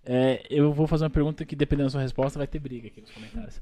[0.03, 2.99] é, eu vou fazer uma pergunta que, dependendo da sua resposta, vai ter briga aqui
[2.99, 3.61] nos comentários.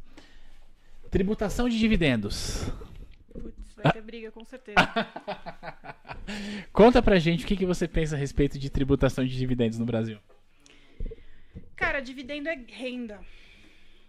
[1.10, 2.66] Tributação de dividendos.
[3.32, 4.78] Putz, vai ter briga, com certeza.
[6.74, 9.86] Conta pra gente o que, que você pensa a respeito de tributação de dividendos no
[9.86, 10.20] Brasil.
[11.76, 13.20] Cara, dividendo é renda.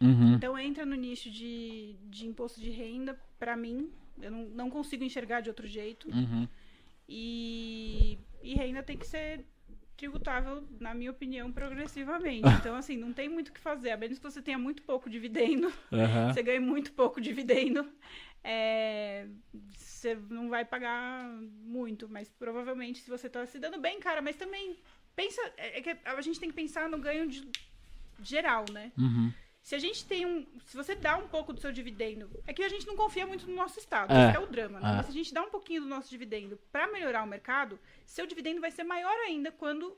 [0.01, 0.35] Uhum.
[0.35, 3.91] Então entra no nicho de, de imposto de renda, pra mim.
[4.21, 6.09] Eu não, não consigo enxergar de outro jeito.
[6.09, 6.49] Uhum.
[7.09, 9.45] E, e renda tem que ser
[9.99, 12.43] tributável, na minha opinião, progressivamente.
[12.59, 13.91] Então, assim, não tem muito o que fazer.
[13.91, 16.33] A menos que você tenha muito pouco dividendo, uhum.
[16.33, 17.87] você ganha muito pouco dividendo,
[18.43, 19.27] é,
[19.77, 21.25] você não vai pagar
[21.65, 22.09] muito.
[22.09, 24.77] Mas provavelmente, se você está se dando bem, cara, mas também
[25.15, 25.41] pensa.
[25.57, 27.47] É, é que a gente tem que pensar no ganho de,
[28.23, 28.93] geral, né?
[28.97, 29.33] Uhum.
[29.63, 30.47] Se a gente tem um.
[30.65, 32.31] Se você dá um pouco do seu dividendo.
[32.47, 34.13] É que a gente não confia muito no nosso Estado.
[34.13, 34.35] É.
[34.35, 34.91] É o drama, né?
[34.91, 34.97] É.
[34.97, 38.27] Mas se a gente dá um pouquinho do nosso dividendo para melhorar o mercado, seu
[38.27, 39.97] dividendo vai ser maior ainda quando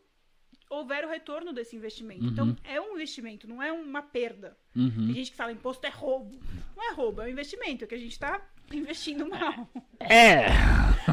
[0.68, 2.24] houver o retorno desse investimento.
[2.24, 2.52] Então, Uhum.
[2.52, 4.56] Então, é um investimento, não é uma perda.
[4.74, 5.06] Uhum.
[5.06, 6.38] Tem gente que fala imposto é roubo.
[6.76, 8.40] Não é roubo, é um investimento, é que a gente está
[8.77, 9.68] investindo mal.
[9.99, 10.47] É!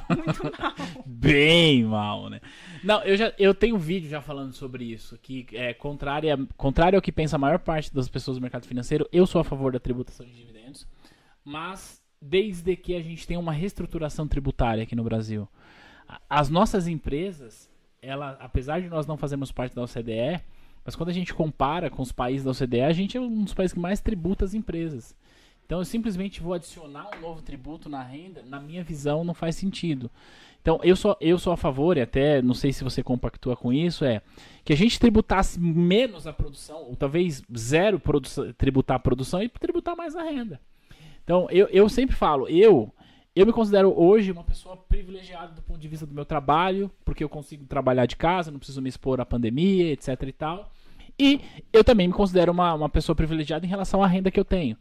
[0.15, 1.03] Muito mal.
[1.05, 2.39] Bem mal, né?
[2.83, 6.97] Não, eu já eu tenho um vídeo já falando sobre isso, que é contrário, contrário
[6.97, 9.71] ao que pensa a maior parte das pessoas do mercado financeiro, eu sou a favor
[9.71, 10.87] da tributação de dividendos,
[11.43, 15.47] mas desde que a gente tenha uma reestruturação tributária aqui no Brasil.
[16.29, 17.69] As nossas empresas,
[18.01, 20.41] ela, apesar de nós não fazermos parte da OCDE,
[20.83, 23.53] mas quando a gente compara com os países da OCDE, a gente é um dos
[23.53, 25.15] países que mais tributa as empresas.
[25.67, 29.57] Então eu simplesmente vou adicionar um novo tributo na renda, na minha visão não faz
[29.57, 30.09] sentido.
[30.61, 33.73] Então eu sou, eu sou a favor, e até não sei se você compactua com
[33.73, 34.21] isso, é
[34.63, 38.01] que a gente tributasse menos a produção, ou talvez zero
[38.57, 40.57] tributar a produção e tributar mais a renda.
[41.25, 42.89] Então eu, eu sempre falo, eu
[43.35, 47.23] eu me considero hoje uma pessoa privilegiada do ponto de vista do meu trabalho, porque
[47.23, 50.71] eu consigo trabalhar de casa, não preciso me expor à pandemia, etc e tal.
[51.19, 51.41] E
[51.73, 54.77] eu também me considero uma, uma pessoa privilegiada em relação à renda que eu tenho.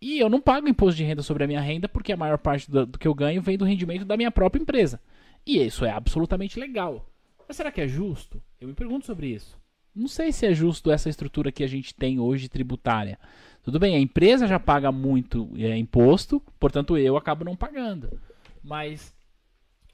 [0.00, 2.70] E eu não pago imposto de renda sobre a minha renda, porque a maior parte
[2.70, 5.00] do, do que eu ganho vem do rendimento da minha própria empresa.
[5.46, 7.08] E isso é absolutamente legal.
[7.46, 8.42] Mas será que é justo?
[8.60, 9.58] Eu me pergunto sobre isso.
[9.94, 13.18] Não sei se é justo essa estrutura que a gente tem hoje tributária.
[13.62, 18.20] Tudo bem, a empresa já paga muito é, imposto, portanto eu acabo não pagando.
[18.62, 19.16] Mas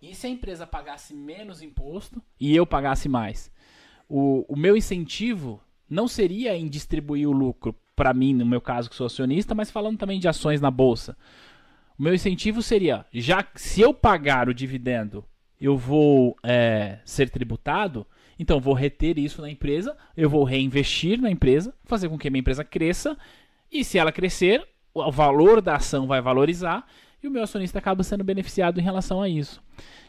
[0.03, 3.53] e se a empresa pagasse menos imposto e eu pagasse mais?
[4.09, 7.73] O, o meu incentivo não seria em distribuir o lucro
[8.03, 11.17] para mim, no meu caso que sou acionista, mas falando também de ações na bolsa.
[11.97, 15.25] O meu incentivo seria, já se eu pagar o dividendo,
[15.61, 18.05] eu vou é, ser tributado,
[18.37, 22.31] então vou reter isso na empresa, eu vou reinvestir na empresa, fazer com que a
[22.33, 23.17] minha empresa cresça,
[23.71, 26.85] e se ela crescer, o valor da ação vai valorizar
[27.23, 29.63] e o meu acionista acaba sendo beneficiado em relação a isso.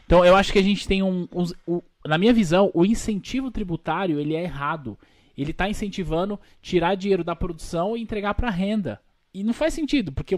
[0.04, 3.52] Então eu acho que a gente tem um, um, um na minha visão, o incentivo
[3.52, 4.98] tributário ele é errado.
[5.36, 9.00] Ele está incentivando tirar dinheiro da produção e entregar para renda.
[9.32, 10.36] E não faz sentido, porque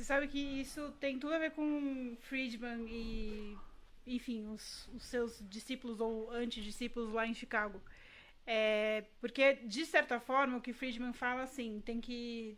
[0.00, 3.54] você sabe que isso tem tudo a ver com Friedman e,
[4.06, 7.78] enfim, os, os seus discípulos ou antidiscípulos lá em Chicago.
[8.46, 12.56] É, porque, de certa forma, o que Friedman fala, assim, tem que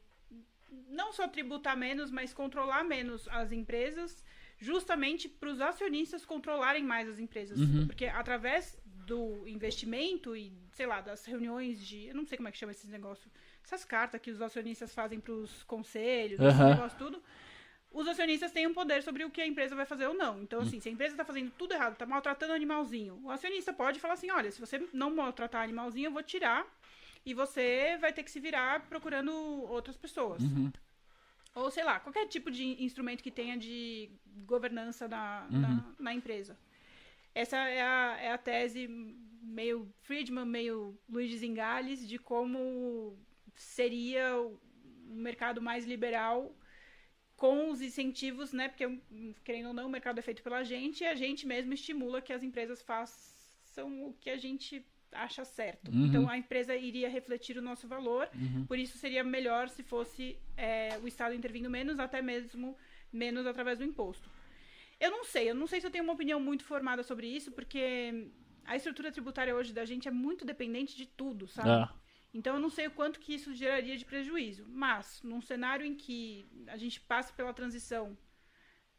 [0.89, 4.25] não só tributar menos, mas controlar menos as empresas,
[4.57, 7.59] justamente para os acionistas controlarem mais as empresas.
[7.59, 7.89] Uhum.
[7.89, 12.07] Porque através do investimento e, sei lá, das reuniões de.
[12.07, 13.33] Eu não sei como é que chama esses negócios.
[13.65, 16.49] Essas cartas que os acionistas fazem para os conselhos, uhum.
[16.49, 17.23] esse negócio tudo.
[17.93, 20.43] Os acionistas têm um poder sobre o que a empresa vai fazer ou não.
[20.43, 23.73] Então, assim, se a empresa está fazendo tudo errado, está maltratando o animalzinho, o acionista
[23.73, 26.67] pode falar assim: olha, se você não maltratar animalzinho, eu vou tirar
[27.25, 30.43] e você vai ter que se virar procurando outras pessoas.
[30.43, 30.73] Uhum.
[31.55, 34.11] Ou, sei lá, qualquer tipo de instrumento que tenha de
[34.47, 35.61] governança na, uhum.
[35.61, 36.57] na, na, empresa.
[37.35, 38.89] Essa é a, é a tese
[39.43, 43.19] meio Friedman, meio Luiz Zingales, de como
[43.55, 44.61] seria o
[45.15, 46.55] mercado mais liberal
[47.37, 48.69] com os incentivos, né?
[48.69, 49.01] Porque,
[49.45, 52.33] querendo ou não, o mercado é feito pela gente e a gente mesmo estimula que
[52.33, 55.91] as empresas façam o que a gente acha certo.
[55.91, 56.07] Uhum.
[56.07, 58.65] Então a empresa iria refletir o nosso valor, uhum.
[58.65, 62.77] por isso seria melhor se fosse é, o Estado intervindo menos, até mesmo
[63.13, 64.31] menos através do imposto.
[65.03, 67.51] Eu não sei, eu não sei se eu tenho uma opinião muito formada sobre isso,
[67.51, 68.31] porque
[68.65, 71.71] a estrutura tributária hoje da gente é muito dependente de tudo, sabe?
[71.71, 71.93] Ah.
[72.33, 74.65] Então eu não sei o quanto que isso geraria de prejuízo.
[74.69, 78.17] Mas, num cenário em que a gente passa pela transição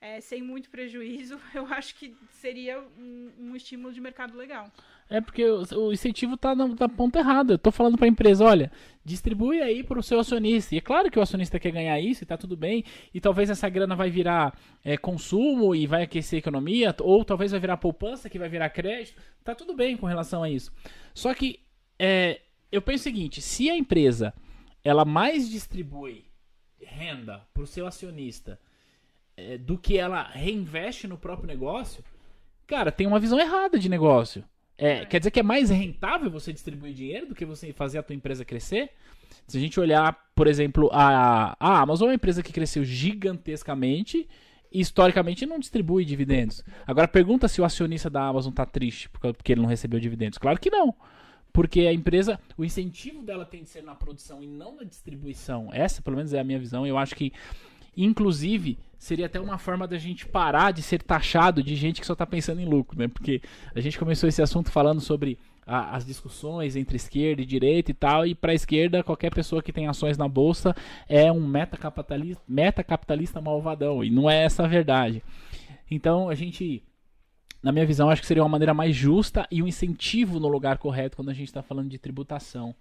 [0.02, 4.70] é, sem muito prejuízo, eu acho que seria um, um estímulo de mercado legal.
[5.10, 7.54] É porque o, incentivo está na, na, ponta errada.
[7.54, 8.72] Eu tô falando para a empresa, olha,
[9.06, 10.74] distribui aí para o seu acionista.
[10.74, 12.84] E é claro que o acionista quer ganhar isso e tá tudo bem.
[13.14, 17.52] E talvez essa grana vai virar é, consumo e vai aquecer a economia, ou talvez
[17.52, 19.22] vai virar poupança que vai virar crédito.
[19.44, 20.72] Tá tudo bem com relação a isso.
[21.14, 21.60] Só que
[22.00, 22.42] é,
[22.72, 24.34] eu penso o seguinte: se a empresa
[24.84, 26.26] ela mais distribui
[26.80, 28.60] renda para o seu acionista
[29.38, 32.04] é, do que ela reinveste no próprio negócio,
[32.68, 34.44] cara, tem uma visão errada de negócio.
[34.78, 37.98] É, é, quer dizer que é mais rentável você distribuir dinheiro do que você fazer
[38.00, 38.90] a tua empresa crescer?
[39.48, 44.28] Se a gente olhar, por exemplo, a, a Amazon é uma empresa que cresceu gigantescamente
[44.72, 46.64] e historicamente não distribui dividendos.
[46.88, 50.38] Agora pergunta se o acionista da Amazon está triste porque ele não recebeu dividendos.
[50.38, 50.96] Claro que não.
[51.52, 55.70] Porque a empresa, o incentivo dela tem de ser na produção e não na distribuição.
[55.72, 56.88] Essa, pelo menos, é a minha visão.
[56.88, 57.32] Eu acho que
[57.96, 62.14] Inclusive, seria até uma forma da gente parar de ser taxado de gente que só
[62.14, 63.08] está pensando em lucro, né?
[63.08, 63.42] Porque
[63.76, 67.94] a gente começou esse assunto falando sobre a, as discussões entre esquerda e direita e
[67.94, 70.76] tal, e para a esquerda, qualquer pessoa que tem ações na bolsa
[71.08, 75.24] é um metacapitalista, metacapitalista malvadão, e não é essa a verdade.
[75.90, 76.84] Então, a gente,
[77.62, 80.78] na minha visão, acho que seria uma maneira mais justa e um incentivo no lugar
[80.78, 82.76] correto quando a gente está falando de tributação.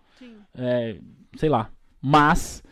[0.55, 0.97] É,
[1.37, 1.71] sei lá.
[2.01, 2.63] Mas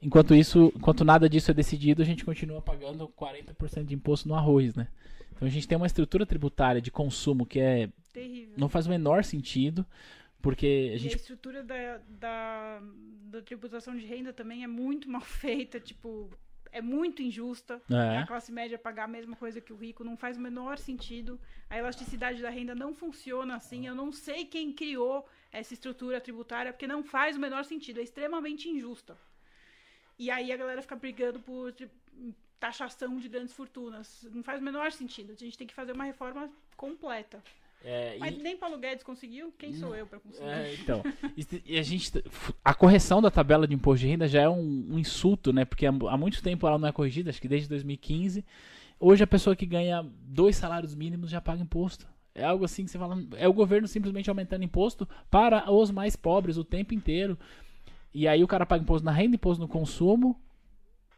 [0.00, 4.34] Enquanto isso, enquanto nada disso é decidido, a gente continua pagando 40% de imposto no
[4.34, 4.88] arroz, né?
[5.34, 8.54] Então a gente tem uma estrutura tributária de consumo que é terrível.
[8.56, 9.86] Não faz o menor sentido,
[10.40, 12.82] porque a gente e a estrutura da, da,
[13.24, 16.30] da tributação de renda também é muito mal feita, tipo,
[16.72, 17.80] é muito injusta.
[17.90, 18.18] É.
[18.18, 21.40] A classe média pagar a mesma coisa que o rico não faz o menor sentido.
[21.68, 23.86] A elasticidade da renda não funciona assim.
[23.86, 28.00] Eu não sei quem criou essa estrutura tributária, porque não faz o menor sentido.
[28.00, 29.16] É extremamente injusta.
[30.18, 31.74] E aí a galera fica brigando por
[32.58, 34.26] taxação de grandes fortunas.
[34.32, 35.32] Não faz o menor sentido.
[35.32, 37.42] A gente tem que fazer uma reforma completa.
[37.84, 38.42] É, Mas e...
[38.42, 40.48] nem Paulo Guedes conseguiu, quem sou eu para conseguir?
[40.48, 41.02] É, então,
[41.64, 42.10] e a gente,
[42.64, 45.64] a correção da tabela de imposto de renda já é um, um, insulto, né?
[45.64, 48.44] Porque há, há muito tempo ela não é corrigida, acho que desde 2015.
[48.98, 52.08] Hoje a pessoa que ganha dois salários mínimos já paga imposto.
[52.34, 56.16] É algo assim que você fala, é o governo simplesmente aumentando imposto para os mais
[56.16, 57.38] pobres o tempo inteiro.
[58.12, 60.40] E aí o cara paga imposto na renda, imposto no consumo.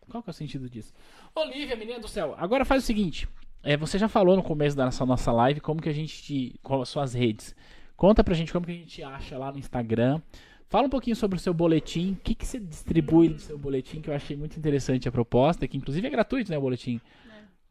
[0.09, 0.93] Qual que é o sentido disso?
[1.35, 3.29] Olivia, menina do céu, agora faz o seguinte.
[3.63, 6.23] É, você já falou no começo da nossa, nossa live como que a gente.
[6.23, 7.55] Te, qual as suas redes.
[7.97, 10.21] Conta pra gente como que a gente acha lá no Instagram.
[10.69, 12.13] Fala um pouquinho sobre o seu boletim.
[12.13, 15.67] O que, que você distribui no seu boletim, que eu achei muito interessante a proposta,
[15.67, 17.01] que inclusive é gratuito, né, o boletim.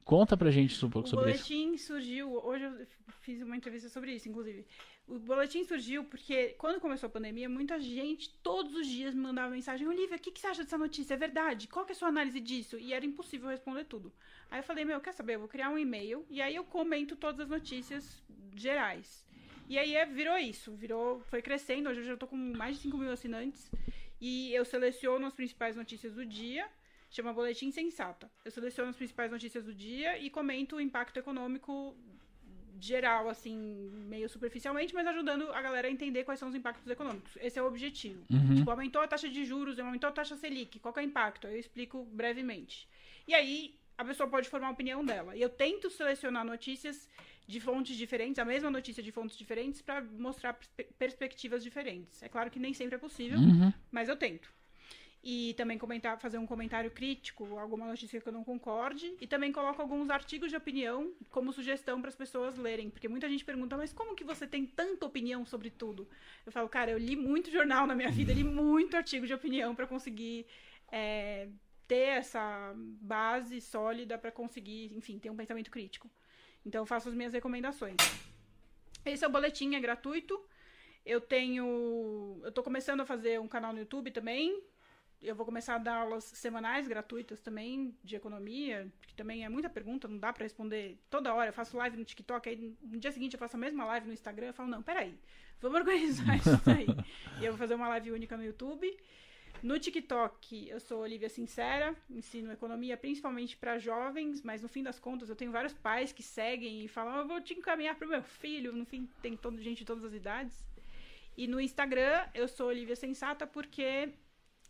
[0.08, 1.44] Conta pra gente um pouco O sobre isso.
[1.50, 2.88] boletim surgiu, hoje eu
[3.20, 4.66] fiz uma entrevista sobre isso, inclusive.
[5.06, 9.50] O boletim surgiu porque quando começou a pandemia, muita gente todos os dias me mandava
[9.52, 11.14] mensagem: Olivia, o que, que você acha dessa notícia?
[11.14, 11.68] É verdade?
[11.68, 12.78] Qual que é a sua análise disso?
[12.80, 14.12] E era impossível responder tudo.
[14.50, 15.36] Aí eu falei: Meu, quer saber?
[15.36, 18.24] Eu vou criar um e-mail e aí eu comento todas as notícias
[18.56, 19.26] gerais.
[19.70, 21.90] E aí é- virou isso, virou, foi crescendo.
[21.90, 23.70] Hoje eu já tô com mais de 5 mil assinantes.
[24.22, 26.66] E eu seleciono as principais notícias do dia,
[27.18, 28.30] chama Boletim Sensata.
[28.46, 31.96] Eu seleciono as principais notícias do dia e comento o impacto econômico
[32.80, 33.58] geral, assim,
[34.08, 37.32] meio superficialmente, mas ajudando a galera a entender quais são os impactos econômicos.
[37.42, 38.24] Esse é o objetivo.
[38.30, 38.56] Uhum.
[38.58, 41.48] Tipo, aumentou a taxa de juros, aumentou a taxa Selic, qual é o impacto?
[41.48, 42.88] Eu explico brevemente.
[43.28, 45.36] E aí, a pessoa pode formar a opinião dela.
[45.36, 47.10] E eu tento selecionar notícias
[47.48, 52.22] de fontes diferentes, a mesma notícia de fontes diferentes, para mostrar perspe- perspectivas diferentes.
[52.22, 53.74] É claro que nem sempre é possível, Uhum.
[53.92, 54.54] mas eu tento.
[55.24, 59.14] E também comentar, fazer um comentário crítico, alguma notícia que eu não concorde.
[59.20, 62.90] E também coloco alguns artigos de opinião como sugestão para as pessoas lerem.
[62.90, 66.08] Porque muita gente pergunta, mas como que você tem tanta opinião sobre tudo?
[66.46, 69.76] Eu falo, cara, eu li muito jornal na minha vida, li muito artigo de opinião
[69.76, 70.46] para conseguir
[70.92, 71.48] é,
[71.88, 76.10] ter essa base sólida para conseguir, enfim, ter um pensamento crítico.
[76.66, 77.96] Então eu faço as minhas recomendações.
[79.06, 80.40] Esse é o boletim, é gratuito.
[81.06, 82.42] Eu tenho.
[82.44, 84.62] Eu tô começando a fazer um canal no YouTube também.
[85.22, 89.70] Eu vou começar a dar aulas semanais gratuitas também de economia, que também é muita
[89.70, 91.50] pergunta, não dá pra responder toda hora.
[91.50, 94.14] Eu faço live no TikTok, aí no dia seguinte eu faço a mesma live no
[94.14, 94.48] Instagram.
[94.48, 95.18] Eu falo, não, peraí,
[95.60, 96.88] vamos organizar isso aí.
[97.42, 98.96] e eu vou fazer uma live única no YouTube.
[99.64, 105.00] No TikTok, eu sou Olivia Sincera, ensino economia principalmente para jovens, mas no fim das
[105.00, 108.06] contas eu tenho vários pais que seguem e falam: "Ah, eu vou te encaminhar para
[108.06, 108.72] o meu filho.
[108.72, 110.64] No fim, tem todo, gente de todas as idades.
[111.36, 114.14] E no Instagram, eu sou Olivia Sensata porque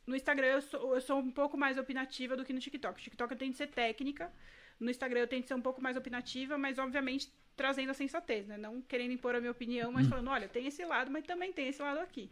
[0.08, 2.98] no Instagram eu sou, eu sou um pouco mais opinativa do que no TikTok.
[2.98, 4.32] No TikTok eu tento ser técnica,
[4.80, 8.58] no Instagram eu tento ser um pouco mais opinativa, mas obviamente trazendo a sensatez, né?
[8.58, 11.68] Não querendo impor a minha opinião, mas falando: olha, tem esse lado, mas também tem
[11.68, 12.30] esse lado aqui.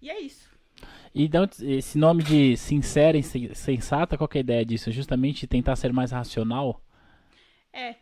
[0.00, 0.48] E é isso.
[1.12, 4.64] E de onde- esse nome de sincera e sen- sensata, qual que é a ideia
[4.64, 4.92] disso?
[4.92, 6.80] Justamente tentar ser mais racional?
[7.72, 7.96] É.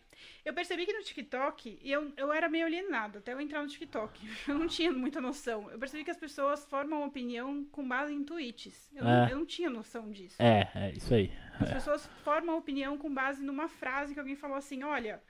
[0.46, 3.68] Eu percebi que no TikTok, e eu, eu era meio alienada até eu entrar no
[3.68, 4.20] TikTok.
[4.46, 5.68] Eu não tinha muita noção.
[5.72, 8.88] Eu percebi que as pessoas formam opinião com base em tweets.
[8.94, 9.32] Eu, não, É.
[9.32, 10.40] eu não tinha noção disso.
[10.40, 11.32] É, é isso aí.
[11.60, 15.20] As pessoas formam opinião com base numa frase que alguém falou assim: olha,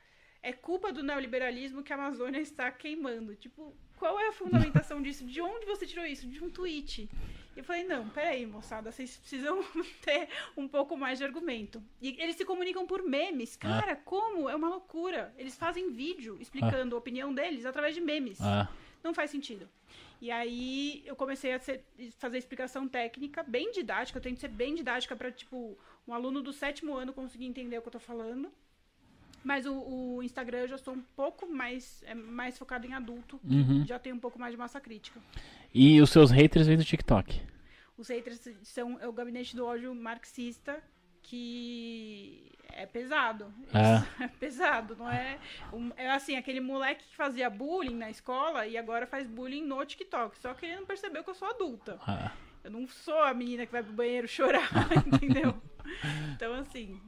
[0.42, 3.34] é culpa do neoliberalismo que a Amazônia está queimando.
[3.36, 5.24] Tipo, qual é a fundamentação disso?
[5.24, 6.28] De onde você tirou isso?
[6.28, 7.08] De um tweet.
[7.56, 9.64] E eu falei, não, peraí, moçada, vocês precisam
[10.04, 11.82] ter um pouco mais de argumento.
[12.02, 13.56] E eles se comunicam por memes.
[13.56, 14.48] Cara, como?
[14.48, 15.34] É uma loucura.
[15.38, 18.38] Eles fazem vídeo explicando a opinião deles através de memes.
[18.42, 18.68] Ah,
[19.02, 19.66] Não faz sentido.
[20.20, 21.82] E aí eu comecei a ser-
[22.18, 24.18] fazer explicação técnica, bem didática.
[24.18, 27.82] Eu tento ser bem didática para tipo, um aluno do sétimo ano conseguir entender o
[27.82, 28.50] que eu tô falando.
[29.44, 29.74] Mas o,
[30.16, 33.86] o Instagram eu já sou um pouco mais, é, mais focado em adulto, que Uhum.
[33.86, 35.20] já tem um pouco mais de massa crítica.
[35.78, 37.38] E os seus haters vêm do TikTok.
[37.98, 40.82] Os haters são é o gabinete do ódio marxista,
[41.22, 43.52] que é pesado.
[43.74, 44.06] É.
[44.24, 45.38] É pesado, não é?
[45.98, 50.38] é assim, aquele moleque que fazia bullying na escola e agora faz bullying no TikTok.
[50.38, 51.98] Só que ele não percebeu que eu sou adulta.
[52.06, 52.32] Ah,
[52.64, 54.70] Eu não sou a menina que vai pro banheiro chorar,
[55.06, 55.54] entendeu?
[56.34, 56.98] Então, assim,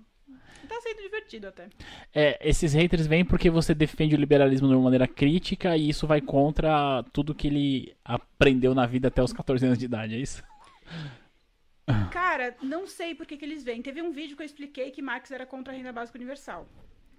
[0.68, 1.68] tá sendo divertido até.
[2.14, 6.06] É, esses haters vêm porque você defende o liberalismo de uma maneira crítica e isso
[6.06, 10.18] vai contra tudo que ele aprendeu na vida até os 14 anos de idade, é
[10.18, 10.42] isso?
[12.10, 13.80] Cara, não sei por que, que eles vêm.
[13.80, 16.68] Teve um vídeo que eu expliquei que Marx era contra a renda básica universal.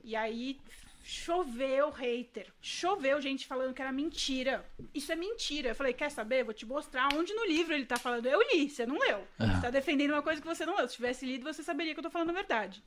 [0.03, 0.57] E aí
[1.01, 2.51] choveu hater.
[2.61, 4.65] Choveu gente falando que era mentira.
[4.93, 5.69] Isso é mentira.
[5.69, 6.43] Eu falei, quer saber?
[6.43, 8.25] Vou te mostrar onde no livro ele tá falando.
[8.25, 9.27] Eu li, você não leu.
[9.37, 10.87] Você tá defendendo uma coisa que você não leu.
[10.87, 12.83] Se tivesse lido, você saberia que eu tô falando a verdade.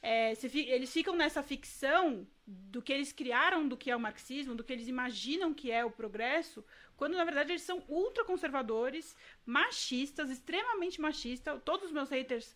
[0.00, 4.62] É, eles ficam nessa ficção do que eles criaram do que é o marxismo, do
[4.62, 6.64] que eles imaginam que é o progresso,
[6.96, 11.60] quando na verdade eles são ultraconservadores, machistas, extremamente machistas.
[11.64, 12.54] Todos os meus haters,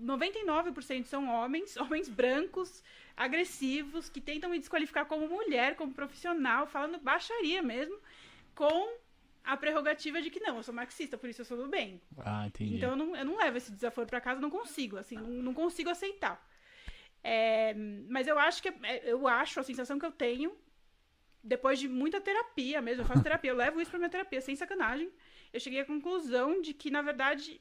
[0.00, 2.82] 99% são homens, homens brancos,
[3.16, 7.96] agressivos, que tentam me desqualificar como mulher, como profissional, falando baixaria mesmo,
[8.54, 8.96] com
[9.44, 12.00] a prerrogativa de que não, eu sou marxista, por isso eu sou do bem.
[12.18, 12.76] Ah, entendi.
[12.76, 15.54] Então eu não, eu não levo esse desaforo pra casa, não consigo, assim, não, não
[15.54, 16.42] consigo aceitar.
[17.22, 17.74] É,
[18.08, 20.56] mas eu acho que é- eu acho a sensação que eu tenho
[21.42, 24.56] depois de muita terapia mesmo, eu faço terapia, eu levo isso pra minha terapia, sem
[24.56, 25.10] sacanagem.
[25.52, 27.60] Eu cheguei à conclusão de que, na verdade,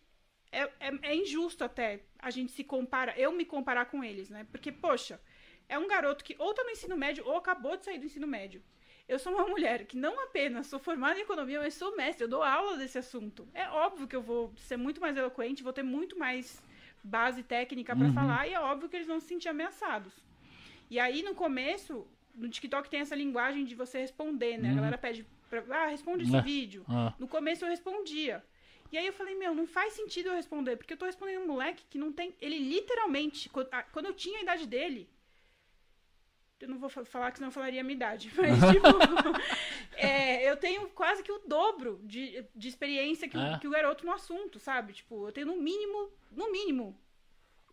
[0.54, 4.46] é, é, é injusto até a gente se compara, eu me comparar com eles, né?
[4.52, 5.22] Porque, poxa,
[5.68, 8.28] é um garoto que ou tá no ensino médio ou acabou de sair do ensino
[8.28, 8.64] médio.
[9.08, 12.30] eu sou uma mulher que não apenas sou formada em economia, mas sou mestre, eu
[12.30, 13.50] dou aula desse assunto.
[13.54, 16.64] É óbvio que eu vou ser muito mais eloquente, vou ter muito mais
[17.04, 18.14] base técnica para Uhum.
[18.14, 20.14] falar, e é óbvio que eles vão se sentir ameaçados.
[20.90, 24.72] E aí, no começo, no TikTok tem essa linguagem de você responder, né?
[24.72, 24.76] A Uhum.
[24.76, 26.42] galera pede pra, ah, responde esse É.
[26.42, 26.88] vídeo.
[26.88, 28.44] Ah, No começo eu respondia.
[28.94, 31.48] E aí eu falei, meu, não faz sentido eu responder, porque eu tô respondendo um
[31.48, 32.34] moleque que não tem.
[32.40, 35.10] Ele literalmente, qu- quando eu tinha a idade dele.
[36.60, 38.88] Eu não vou fa- falar que senão eu falaria a minha idade, mas tipo.
[39.98, 43.58] é, eu tenho quase que o dobro de, de experiência que, o- É.
[43.60, 44.94] que o garoto no assunto, sabe?
[44.94, 46.96] Tipo, eu tenho no mínimo, no mínimo,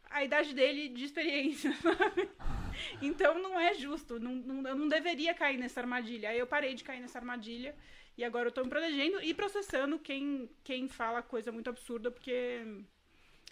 [0.09, 2.31] a idade dele de experiência, sabe?
[3.03, 4.18] Então não é justo.
[4.18, 6.31] Não, não- eu não deveria cair nessa armadilha.
[6.31, 7.77] Aí eu parei de cair nessa armadilha.
[8.21, 12.61] E agora eu tô me protegendo e processando quem, quem fala coisa muito absurda, porque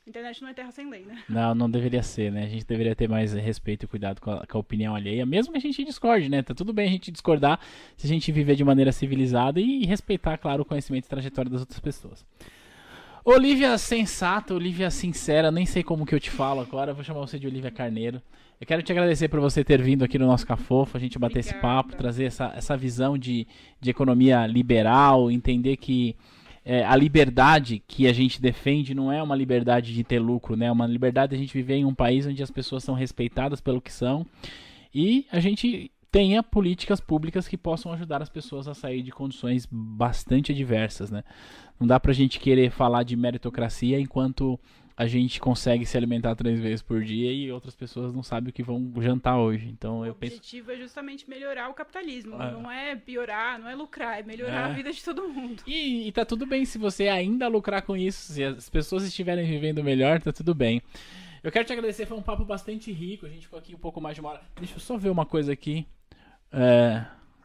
[0.07, 1.25] a internet não é terra sem lei, né?
[1.27, 2.45] Não, não deveria ser, né?
[2.45, 5.53] A gente deveria ter mais respeito e cuidado com a, com a opinião alheia, mesmo
[5.53, 6.43] que a gente discorde, né?
[6.43, 7.59] Tá tudo bem a gente discordar
[7.97, 11.61] se a gente viver de maneira civilizada e respeitar, claro, o conhecimento e trajetória das
[11.61, 12.27] outras pessoas.
[13.25, 17.39] Olivia sensata, Olivia sincera, nem sei como que eu te falo agora, vou chamar você
[17.39, 18.21] de Olivia Carneiro.
[18.61, 21.39] Eu quero te agradecer por você ter vindo aqui no nosso Cafofo, a gente bater
[21.39, 21.83] esse Obrigada.
[21.83, 23.47] papo, trazer essa, essa visão de,
[23.81, 26.17] de economia liberal, entender que
[26.65, 30.67] é, a liberdade que a gente defende não é uma liberdade de ter lucro, né?
[30.67, 33.61] É uma liberdade de a gente viver em um país onde as pessoas são respeitadas
[33.61, 34.27] pelo que são
[34.93, 39.69] e a gente tenha políticas públicas que possam ajudar as pessoas a sair de condições
[39.71, 41.23] bastante adversas, né?
[41.79, 44.59] Não dá pra gente querer falar de meritocracia enquanto
[45.01, 48.53] a gente consegue se alimentar três vezes por dia e outras pessoas não sabem o
[48.53, 49.69] que vão jantar hoje.
[49.69, 52.35] Então O eu penso objetivo é justamente melhorar o capitalismo.
[52.37, 52.51] Ah.
[52.51, 54.73] Não é piorar, não é lucrar, é melhorar É.
[54.73, 55.63] a vida de todo mundo.
[55.69, 59.47] E, e tá tudo bem se você ainda lucrar com isso, se as pessoas estiverem
[59.47, 60.83] vivendo melhor, tá tudo bem.
[61.45, 64.01] Eu quero te agradecer, foi um papo bastante rico, a gente ficou aqui um pouco
[64.01, 64.43] mais de uma hora.
[64.57, 65.87] Deixa eu só ver uma coisa aqui.
[66.51, 67.05] É,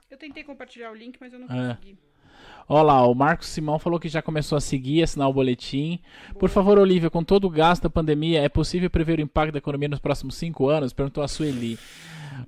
[0.10, 1.76] Eu tentei compartilhar o link, mas eu não É.
[1.76, 1.98] consegui.
[2.70, 6.00] Lá, o Marcos Simão falou que já começou a seguir, assinar o boletim.
[6.40, 9.58] Por favor, Olivia, com todo o gasto da pandemia, é possível prever o impacto da
[9.58, 10.94] economia nos próximos cinco anos?
[10.94, 11.78] Perguntou a Sueli.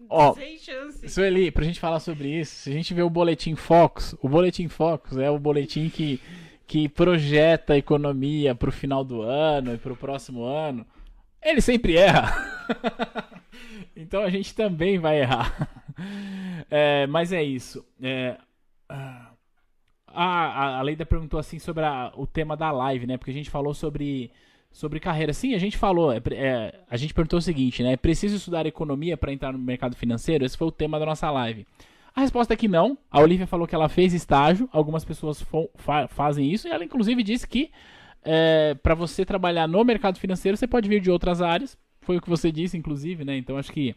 [0.09, 1.09] Ó, Sem chance.
[1.09, 4.67] Sueli, pra gente falar sobre isso, se a gente vê o Boletim Focus, o Boletim
[4.67, 6.19] Focus é o boletim que,
[6.65, 10.85] que projeta a economia pro final do ano e pro próximo ano.
[11.41, 12.33] Ele sempre erra.
[13.95, 15.69] então a gente também vai errar.
[16.69, 17.85] É, mas é isso.
[18.01, 18.37] É,
[18.89, 19.24] ah,
[20.15, 23.17] a, a Leida perguntou assim sobre a- o tema da live, né?
[23.17, 24.31] Porque a gente falou sobre,
[24.71, 25.33] sobre carreira.
[25.33, 26.11] Sim, a gente falou.
[26.13, 27.93] é é, a gente perguntou o seguinte, né?
[27.93, 30.45] É preciso estudar economia para entrar no mercado financeiro?
[30.45, 31.65] Esse foi o tema da nossa live.
[32.15, 32.97] A resposta é que não.
[33.11, 34.69] A Olivia falou que ela fez estágio.
[34.71, 35.45] Algumas pessoas
[35.75, 36.67] fa- fazem isso.
[36.67, 37.71] E ela, inclusive, disse que
[38.81, 41.77] para você trabalhar no mercado financeiro, você pode vir de outras áreas.
[42.01, 43.37] Foi o que você disse, inclusive, né?
[43.37, 43.95] Então acho que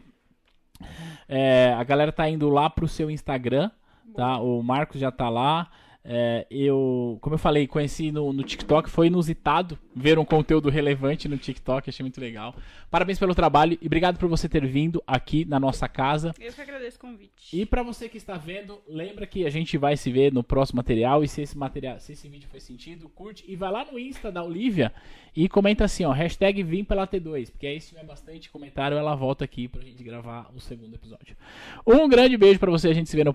[1.29, 3.71] é, a galera tá indo lá pro seu Instagram,
[4.15, 4.39] tá?
[4.39, 5.71] O Marcos já tá lá.
[6.11, 11.29] É, eu, como eu falei, conheci no, no TikTok, foi inusitado ver um conteúdo relevante
[11.29, 12.55] no TikTok, achei muito legal.
[12.91, 16.35] Parabéns pelo trabalho e obrigado por você ter vindo aqui na nossa casa.
[16.41, 17.55] Eu que agradeço o convite.
[17.55, 20.79] E pra você que está vendo, lembra que a gente vai se ver no próximo
[20.79, 23.99] material e se esse material, se esse vídeo fez sentido, curte e vai lá no
[23.99, 24.91] Insta da Olivia
[25.37, 29.15] e comenta assim, ó, hashtag vim pela T2, porque aí se tiver bastante comentário, ela
[29.15, 31.37] volta aqui pra gente gravar o segundo episódio.
[31.87, 33.33] Um grande beijo pra você, a gente se vê no